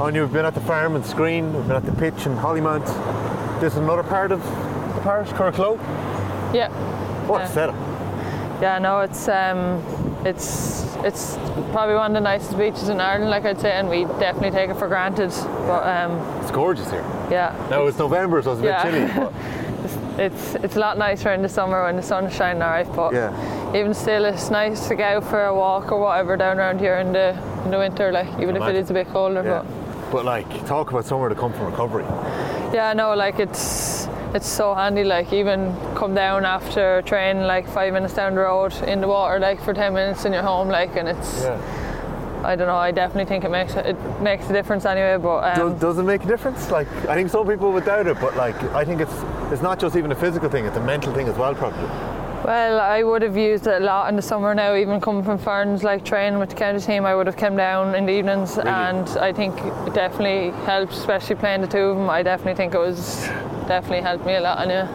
Oh, 0.05 0.09
and 0.09 0.15
you've 0.15 0.31
been 0.31 0.45
at 0.45 0.53
the 0.53 0.61
farm 0.61 0.95
and 0.95 1.03
Screen, 1.03 1.51
we've 1.51 1.63
been 1.65 1.77
at 1.77 1.83
the 1.83 1.91
pitch 1.93 2.27
in 2.27 2.35
Hollymount. 2.37 2.85
This 3.59 3.73
is 3.73 3.79
another 3.79 4.03
part 4.03 4.31
of 4.31 4.39
the 4.43 5.01
parish, 5.01 5.29
Curracloe. 5.29 5.79
Yeah. 6.53 6.69
What 7.25 7.39
Yeah. 7.39 7.45
a 7.45 7.49
setup. 7.49 7.75
Yeah, 8.61 8.77
no, 8.77 8.99
it's 8.99 9.27
um, 9.27 9.81
it's 10.23 10.95
it's 11.03 11.37
probably 11.71 11.95
one 11.95 12.11
of 12.11 12.13
the 12.13 12.19
nicest 12.19 12.55
beaches 12.55 12.89
in 12.89 13.01
Ireland, 13.01 13.31
like 13.31 13.45
I'd 13.45 13.59
say, 13.59 13.71
and 13.71 13.89
we 13.89 14.05
definitely 14.19 14.51
take 14.51 14.69
it 14.69 14.75
for 14.75 14.87
granted. 14.87 15.31
But 15.65 15.87
um, 15.87 16.11
It's 16.43 16.51
gorgeous 16.51 16.91
here. 16.91 17.03
yeah, 17.31 17.55
No, 17.71 17.87
it's 17.87 17.97
November, 17.97 18.43
so 18.43 18.51
it's 18.51 18.59
a 18.59 18.61
bit 18.61 18.69
Yeah. 18.69 18.83
chilly. 18.83 19.07
But 20.15 20.19
it's 20.19 20.53
it's 20.63 20.75
a 20.75 20.79
lot 20.79 20.99
nicer 20.99 21.33
in 21.33 21.41
the 21.41 21.49
summer 21.49 21.81
when 21.83 21.95
the 21.95 22.03
sun's 22.03 22.31
shining, 22.35 22.61
alright. 22.61 22.95
But 22.95 23.11
yeah. 23.15 23.33
even 23.75 23.95
still, 23.95 24.25
it's 24.25 24.51
nice 24.51 24.87
to 24.87 24.93
go 24.95 25.19
for 25.19 25.45
a 25.45 25.55
walk 25.55 25.91
or 25.91 25.99
whatever 25.99 26.37
down 26.37 26.59
around 26.59 26.79
here 26.79 26.97
in 26.97 27.11
the 27.11 27.35
in 27.63 27.71
the 27.71 27.79
winter, 27.79 28.11
like 28.11 28.27
even 28.39 28.55
if 28.55 28.61
it 28.69 28.75
is 28.75 28.91
a 28.91 28.93
bit 28.93 29.07
colder. 29.11 29.41
Yeah. 29.43 29.63
But 29.63 29.84
But 30.15 30.23
like, 30.23 30.65
talk 30.65 30.91
about 30.91 31.03
somewhere 31.03 31.27
to 31.27 31.35
come 31.35 31.51
from 31.51 31.65
recovery. 31.65 32.05
Yeah, 32.73 32.93
no, 32.95 33.13
like 33.15 33.37
it's 33.37 34.07
it's 34.33 34.47
so 34.47 34.73
handy. 34.73 35.03
Like 35.03 35.33
even 35.33 35.75
come 35.93 36.15
down 36.15 36.45
after 36.45 37.01
training, 37.01 37.43
like 37.43 37.67
five 37.67 37.91
minutes 37.91 38.13
down 38.13 38.33
the 38.35 38.39
road 38.39 38.73
in 38.83 39.01
the 39.01 39.09
water, 39.09 39.39
like 39.39 39.61
for 39.61 39.73
ten 39.73 39.93
minutes, 39.93 40.23
and 40.23 40.33
you're 40.33 40.41
home. 40.41 40.69
Like, 40.69 40.95
and 40.95 41.09
it's 41.09 41.43
Yeah. 41.43 41.59
I 42.45 42.55
don't 42.55 42.67
know. 42.67 42.77
I 42.77 42.91
definitely 42.91 43.25
think 43.25 43.43
it 43.43 43.51
makes 43.51 43.75
it 43.75 43.97
makes 44.21 44.49
a 44.49 44.53
difference 44.53 44.85
anyway. 44.85 45.17
But 45.21 45.59
um, 45.59 45.71
Does, 45.73 45.81
does 45.81 45.97
it 45.97 46.03
make 46.03 46.23
a 46.23 46.27
difference? 46.27 46.71
Like, 46.71 46.87
I 47.09 47.15
think 47.15 47.29
some 47.29 47.45
people 47.45 47.73
would 47.73 47.83
doubt 47.83 48.07
it, 48.07 48.17
but 48.21 48.37
like, 48.37 48.55
I 48.73 48.85
think 48.85 49.01
it's 49.01 49.21
it's 49.51 49.61
not 49.61 49.79
just 49.79 49.97
even 49.97 50.13
a 50.13 50.15
physical 50.15 50.49
thing; 50.49 50.63
it's 50.63 50.77
a 50.77 50.85
mental 50.85 51.13
thing 51.13 51.27
as 51.27 51.35
well, 51.35 51.53
probably. 51.53 52.14
Well, 52.45 52.79
I 52.79 53.01
would 53.01 53.23
have 53.23 53.35
used 53.35 53.65
it 53.65 53.81
a 53.81 53.83
lot 53.83 54.07
in 54.07 54.15
the 54.15 54.21
summer 54.21 54.53
now. 54.53 54.75
Even 54.75 55.01
coming 55.01 55.23
from 55.23 55.39
Ferns, 55.39 55.81
like 55.81 56.05
training 56.05 56.37
with 56.37 56.49
the 56.51 56.55
county 56.55 56.79
team, 56.79 57.03
I 57.03 57.15
would 57.15 57.25
have 57.25 57.37
come 57.37 57.57
down 57.57 57.95
in 57.95 58.05
the 58.05 58.11
evenings, 58.11 58.57
Really? 58.57 58.69
and 58.69 59.09
I 59.17 59.33
think 59.33 59.57
it 59.57 59.95
definitely 59.95 60.51
helped, 60.63 60.93
especially 60.93 61.37
playing 61.37 61.61
the 61.61 61.67
two 61.67 61.79
of 61.79 61.97
them. 61.97 62.07
I 62.07 62.21
definitely 62.21 62.53
think 62.53 62.75
it 62.75 62.77
was 62.77 63.25
definitely 63.67 64.01
helped 64.01 64.27
me 64.27 64.35
a 64.35 64.41
lot. 64.41 64.59
Anyway. 64.59 64.85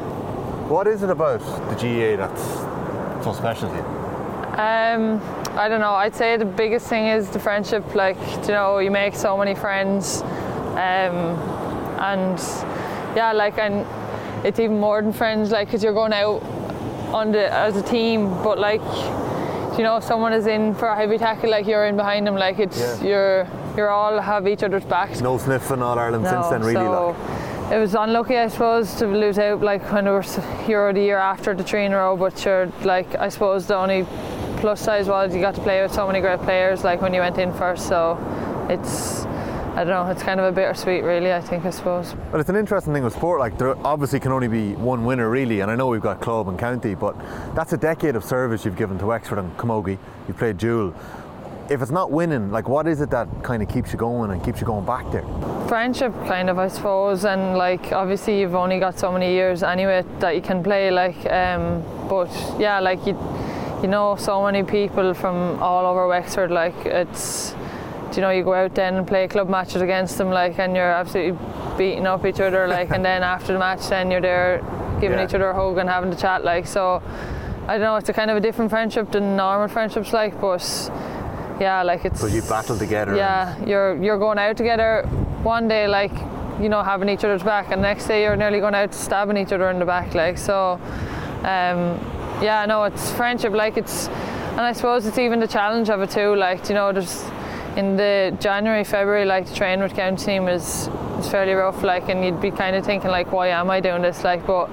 What 0.68 0.86
is 0.86 1.02
it 1.02 1.10
about 1.10 1.40
the 1.40 1.74
GAA 1.74 2.16
that's 2.24 3.24
so 3.24 3.32
special 3.32 3.68
to 3.68 3.74
you? 3.74 3.82
Um, 3.82 5.20
I 5.58 5.66
don't 5.68 5.80
know. 5.80 5.94
I'd 5.94 6.14
say 6.14 6.36
the 6.36 6.44
biggest 6.44 6.86
thing 6.86 7.08
is 7.08 7.30
the 7.30 7.40
friendship. 7.40 7.96
Like, 7.96 8.16
you 8.46 8.52
know, 8.52 8.78
you 8.78 8.92
make 8.92 9.16
so 9.16 9.36
many 9.36 9.56
friends, 9.56 10.22
um, 10.22 11.34
and 11.98 12.38
yeah, 13.16 13.32
like, 13.34 13.58
and 13.58 13.84
it's 14.46 14.60
even 14.60 14.78
more 14.78 15.02
than 15.02 15.12
friends. 15.12 15.50
Like, 15.50 15.66
because 15.66 15.82
you're 15.82 15.92
going 15.94 16.12
out 16.12 16.44
on 17.12 17.33
the 17.33 17.53
as 17.53 17.77
a 17.77 17.83
team, 17.83 18.29
but 18.42 18.59
like, 18.59 18.83
you 19.79 19.85
know, 19.85 19.96
if 19.96 20.05
someone 20.05 20.33
is 20.33 20.46
in 20.46 20.75
for 20.75 20.88
a 20.88 20.96
heavy 20.96 21.18
tackle, 21.18 21.51
like 21.51 21.66
you're 21.66 21.87
in 21.87 21.96
behind 21.96 22.27
them. 22.27 22.37
Like, 22.37 22.59
it's 22.59 22.79
Yeah. 22.79 23.03
you're 23.03 23.46
you're 23.77 23.90
all 23.90 24.20
have 24.20 24.46
each 24.49 24.62
other's 24.62 24.85
backs. 24.85 25.20
No 25.20 25.38
sniffing 25.38 25.83
All 25.83 25.99
Ireland 25.99 26.27
since 26.27 26.49
then, 26.49 26.61
really. 26.61 26.75
so 26.75 27.14
like. 27.16 27.73
it 27.73 27.79
was 27.79 27.94
unlucky, 27.94 28.37
I 28.37 28.49
suppose, 28.49 28.94
to 28.96 29.07
lose 29.07 29.38
out 29.38 29.61
like 29.62 29.83
when 29.92 30.07
it 30.07 30.11
were 30.11 30.25
Euro 30.68 30.92
the 30.92 31.01
year 31.01 31.18
after 31.18 31.55
the 31.55 31.62
three 31.62 31.85
in 31.85 31.92
a 31.92 31.96
row. 31.96 32.16
But 32.16 32.37
sure, 32.38 32.68
like 32.85 33.14
I 33.16 33.29
suppose 33.29 33.66
the 33.66 33.77
only 33.77 34.07
plus 34.59 34.81
size 34.81 35.07
was 35.09 35.35
you 35.35 35.40
got 35.40 35.55
to 35.55 35.61
play 35.62 35.81
with 35.83 35.92
so 35.94 36.07
many 36.07 36.20
great 36.20 36.40
players. 36.42 36.85
Like 36.85 37.01
when 37.01 37.14
you 37.14 37.20
went 37.20 37.38
in 37.38 37.53
first, 37.53 37.87
so 37.88 38.18
it's 38.68 39.19
I 39.81 39.85
don't 39.85 40.07
know. 40.07 40.12
It's 40.12 40.23
kind 40.23 40.38
of 40.38 40.45
a 40.45 40.53
bittersweet, 40.53 41.03
really. 41.03 41.33
I 41.33 41.40
think 41.40 41.64
I 41.64 41.71
suppose. 41.71 42.14
But 42.31 42.38
it's 42.38 42.51
an 42.51 42.57
interesting 42.57 42.93
thing 42.93 43.03
with 43.03 43.14
sport. 43.14 43.40
Like, 43.40 43.57
there 43.57 43.75
obviously 43.79 44.21
can 44.21 44.31
only 44.31 44.47
be 44.47 44.75
one 44.75 45.07
winner, 45.07 45.31
really. 45.31 45.61
And 45.61 45.71
I 45.71 45.75
know 45.75 45.87
we've 45.87 46.03
got 46.03 46.21
club 46.21 46.49
and 46.49 46.59
county, 46.59 46.95
but 46.95 47.16
that's 47.55 47.73
a 47.73 47.79
decade 47.79 48.14
of 48.14 48.23
service 48.23 48.66
you've 48.66 48.77
given 48.77 48.99
to 48.99 49.07
Wexford 49.07 49.38
and 49.38 49.57
Camogie. 49.57 49.97
You've 50.29 50.37
played 50.37 50.59
dual. 50.59 50.95
If 51.71 51.81
it's 51.81 51.90
not 51.90 52.11
winning, 52.11 52.51
like, 52.51 52.69
what 52.69 52.87
is 52.87 53.01
it 53.01 53.09
that 53.09 53.27
kind 53.43 53.62
of 53.62 53.71
keeps 53.71 53.90
you 53.90 53.99
going 53.99 54.31
and 54.33 54.45
keeps 54.45 54.61
you 54.61 54.66
going 54.66 54.85
back 54.85 55.11
there? 55.12 55.25
friendship 55.66 56.12
kind 56.27 56.51
of 56.51 56.59
I 56.59 56.66
suppose 56.66 57.25
and 57.25 57.57
like 57.57 57.93
obviously 57.93 58.40
you've 58.40 58.57
only 58.57 58.81
got 58.81 58.99
so 58.99 59.12
many 59.12 59.31
years 59.31 59.62
anyway 59.62 60.05
that 60.19 60.35
you 60.35 60.43
can 60.43 60.64
play 60.64 60.90
like 60.90 61.14
um 61.31 61.85
but 62.09 62.29
yeah 62.59 62.81
like 62.81 63.07
you 63.07 63.16
you 63.81 63.87
know 63.87 64.16
so 64.16 64.45
many 64.45 64.64
people 64.64 65.14
from 65.14 65.62
all 65.62 65.87
over 65.87 66.09
Wexford 66.09 66.51
like 66.51 66.75
it's 66.87 67.55
you 68.16 68.23
know 68.23 68.31
you 68.31 68.42
go 68.44 68.55
out 68.55 68.75
then 68.75 68.94
and 68.96 69.07
play 69.07 69.27
club 69.29 69.49
matches 69.49 69.83
against 69.83 70.18
them 70.18 70.31
like 70.31 70.59
and 70.59 70.75
you're 70.77 70.90
absolutely 70.90 71.38
beating 71.79 72.07
up 72.07 72.25
each 72.27 72.40
other 72.40 72.66
like 72.68 72.90
and 72.90 73.05
then 73.05 73.23
after 73.35 73.53
the 73.53 73.59
match 73.59 73.88
then 73.88 74.11
you're 74.11 74.20
there 74.20 74.59
giving 75.01 75.18
Yeah. 75.18 75.25
each 75.27 75.35
other 75.35 75.51
a 75.51 75.55
hug 75.55 75.79
and 75.79 75.88
having 75.88 76.11
to 76.11 76.16
chat 76.16 76.44
like 76.44 76.66
so 76.66 77.03
I 77.68 77.73
don't 77.79 77.83
know 77.83 77.96
it's 77.96 78.09
a 78.09 78.12
kind 78.12 78.31
of 78.31 78.37
a 78.37 78.40
different 78.40 78.70
friendship 78.70 79.11
than 79.12 79.37
normal 79.37 79.68
friendships 79.68 80.12
like 80.12 80.40
but 80.40 80.90
yeah 81.61 81.83
like 81.83 82.05
it's 82.05 82.20
Because 82.20 82.35
you 82.35 82.42
battle 82.42 82.77
together. 82.79 83.14
yeah, 83.16 83.59
you're 83.64 83.96
you're 84.03 84.18
going 84.18 84.38
out 84.38 84.57
together 84.57 85.03
one 85.42 85.68
day, 85.68 85.87
like 85.87 86.12
you 86.61 86.68
know, 86.68 86.83
having 86.83 87.09
each 87.09 87.25
other's 87.25 87.42
back, 87.42 87.66
and 87.70 87.83
the 87.83 87.88
next 87.88 88.07
day 88.07 88.23
you're 88.23 88.37
nearly 88.37 88.61
going 88.61 88.75
out 88.75 88.92
stabbing 88.92 89.37
each 89.38 89.51
other 89.53 89.70
in 89.70 89.79
the 89.79 89.85
back, 89.87 90.14
like 90.14 90.37
so. 90.37 90.79
Um, 91.42 91.99
yeah, 92.42 92.66
no, 92.68 92.85
it's 92.85 93.11
friendship. 93.12 93.53
Like 93.55 93.79
it's, 93.79 94.09
and 94.09 94.61
I 94.61 94.73
suppose 94.73 95.07
it's 95.07 95.16
even 95.18 95.40
the 95.40 95.46
challenge 95.49 95.88
of 95.88 96.01
it 96.03 96.11
too. 96.11 96.35
Like 96.35 96.68
you 96.68 96.75
know, 96.75 96.92
there's 96.92 97.25
in 97.76 97.96
the 97.96 98.37
January, 98.40 98.85
February, 98.85 99.24
like 99.24 99.46
the 99.46 99.54
train 99.54 99.80
with 99.80 99.94
county 99.94 100.24
team 100.24 100.48
is 100.48 100.88
is 101.18 101.28
fairly 101.30 101.52
rough. 101.52 101.83
Like, 101.83 102.09
and 102.09 102.24
you'd 102.24 102.40
be 102.40 102.50
kind 102.50 102.74
of 102.76 102.85
thinking 102.85 103.11
like, 103.11 103.33
why 103.33 103.48
am 103.48 103.70
I 103.70 103.80
doing 103.80 104.02
this? 104.02 104.24
Like, 104.24 104.46
but 104.46 104.68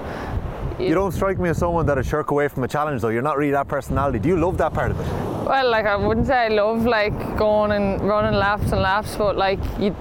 You 0.78 0.94
don't 0.94 1.12
strike 1.12 1.38
me 1.38 1.48
as 1.48 1.58
someone 1.58 1.86
that 1.86 1.96
would 1.96 2.06
shirk 2.06 2.30
away 2.30 2.48
from 2.48 2.62
a 2.64 2.68
challenge, 2.68 3.02
though. 3.02 3.08
You're 3.08 3.22
not 3.22 3.36
really 3.36 3.52
that 3.52 3.68
personality. 3.68 4.18
Do 4.18 4.28
you 4.28 4.36
love 4.36 4.58
that 4.58 4.72
part 4.72 4.90
of 4.90 5.00
it? 5.00 5.06
Well, 5.46 5.70
like 5.70 5.86
I 5.86 5.96
wouldn't 5.96 6.26
say 6.26 6.46
I 6.46 6.48
love 6.48 6.84
like 6.84 7.36
going 7.36 7.72
and 7.72 8.00
running 8.02 8.38
laps 8.38 8.70
and 8.72 8.80
laps, 8.82 9.16
but 9.16 9.36
like 9.36 9.58
you, 9.78 9.94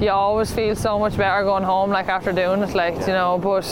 you 0.00 0.10
always 0.10 0.50
feel 0.52 0.74
so 0.74 0.98
much 0.98 1.16
better 1.16 1.44
going 1.44 1.62
home 1.64 1.90
like 1.90 2.08
after 2.08 2.32
doing 2.32 2.62
it, 2.62 2.74
like 2.74 2.94
you 3.00 3.08
know. 3.08 3.38
But 3.38 3.66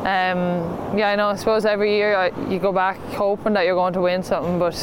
um, 0.00 0.96
yeah, 0.96 1.10
I 1.10 1.16
know. 1.16 1.28
I 1.28 1.36
suppose 1.36 1.64
every 1.66 1.94
year 1.96 2.16
I, 2.16 2.28
you 2.48 2.58
go 2.58 2.72
back 2.72 2.98
hoping 3.12 3.52
that 3.54 3.66
you're 3.66 3.74
going 3.74 3.92
to 3.94 4.00
win 4.00 4.22
something, 4.22 4.58
but 4.58 4.74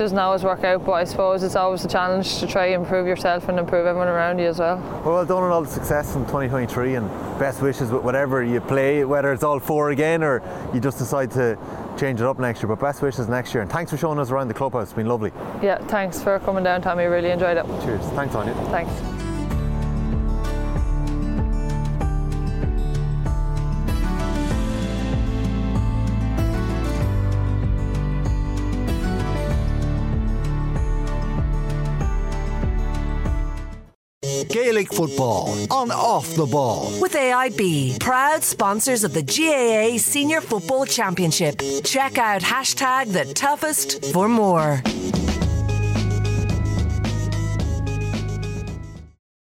doesn't 0.00 0.18
always 0.18 0.42
work 0.42 0.64
out. 0.64 0.84
But 0.84 0.92
I 0.92 1.04
suppose 1.04 1.42
it's 1.42 1.54
always 1.54 1.84
a 1.84 1.88
challenge 1.88 2.38
to 2.38 2.46
try 2.46 2.66
and 2.66 2.82
improve 2.82 3.06
yourself 3.06 3.48
and 3.48 3.58
improve 3.58 3.86
everyone 3.86 4.08
around 4.08 4.38
you 4.38 4.46
as 4.46 4.58
well. 4.58 4.78
Well, 5.04 5.14
well 5.14 5.26
done 5.26 5.42
on 5.42 5.52
all 5.52 5.62
the 5.62 5.68
success 5.68 6.16
in 6.16 6.22
2023 6.22 6.94
and 6.96 7.08
best 7.38 7.60
wishes 7.60 7.90
with 7.90 8.02
whatever 8.02 8.42
you 8.42 8.60
play, 8.60 9.04
whether 9.04 9.32
it's 9.32 9.44
all 9.44 9.60
four 9.60 9.90
again 9.90 10.22
or 10.22 10.42
you 10.74 10.80
just 10.80 10.98
decide 10.98 11.30
to 11.32 11.58
change 11.98 12.20
it 12.20 12.26
up 12.26 12.38
next 12.38 12.62
year. 12.62 12.68
But 12.68 12.80
best 12.80 13.02
wishes 13.02 13.28
next 13.28 13.52
year 13.54 13.62
and 13.62 13.70
thanks 13.70 13.90
for 13.90 13.98
showing 13.98 14.18
us 14.18 14.30
around 14.30 14.48
the 14.48 14.54
clubhouse. 14.54 14.84
It's 14.84 14.92
been 14.94 15.06
lovely. 15.06 15.32
Yeah, 15.62 15.78
thanks 15.86 16.22
for 16.22 16.38
coming 16.40 16.64
down, 16.64 16.80
Tommy. 16.80 17.04
Really 17.04 17.30
enjoyed 17.30 17.58
it. 17.58 17.66
Cheers. 17.84 18.04
Thanks, 18.10 18.34
Áine. 18.34 18.54
Thanks. 18.70 19.19
Football 35.00 35.48
on 35.70 35.90
off 35.90 36.34
the 36.34 36.44
ball. 36.44 36.92
With 37.00 37.12
AIB, 37.12 38.00
proud 38.00 38.42
sponsors 38.42 39.02
of 39.02 39.14
the 39.14 39.22
GAA 39.22 39.96
Senior 39.96 40.42
Football 40.42 40.84
Championship. 40.84 41.58
Check 41.84 42.18
out 42.18 42.42
hashtag 42.42 43.10
the 43.10 43.32
toughest 43.32 44.12
for 44.12 44.28
more. 44.28 44.82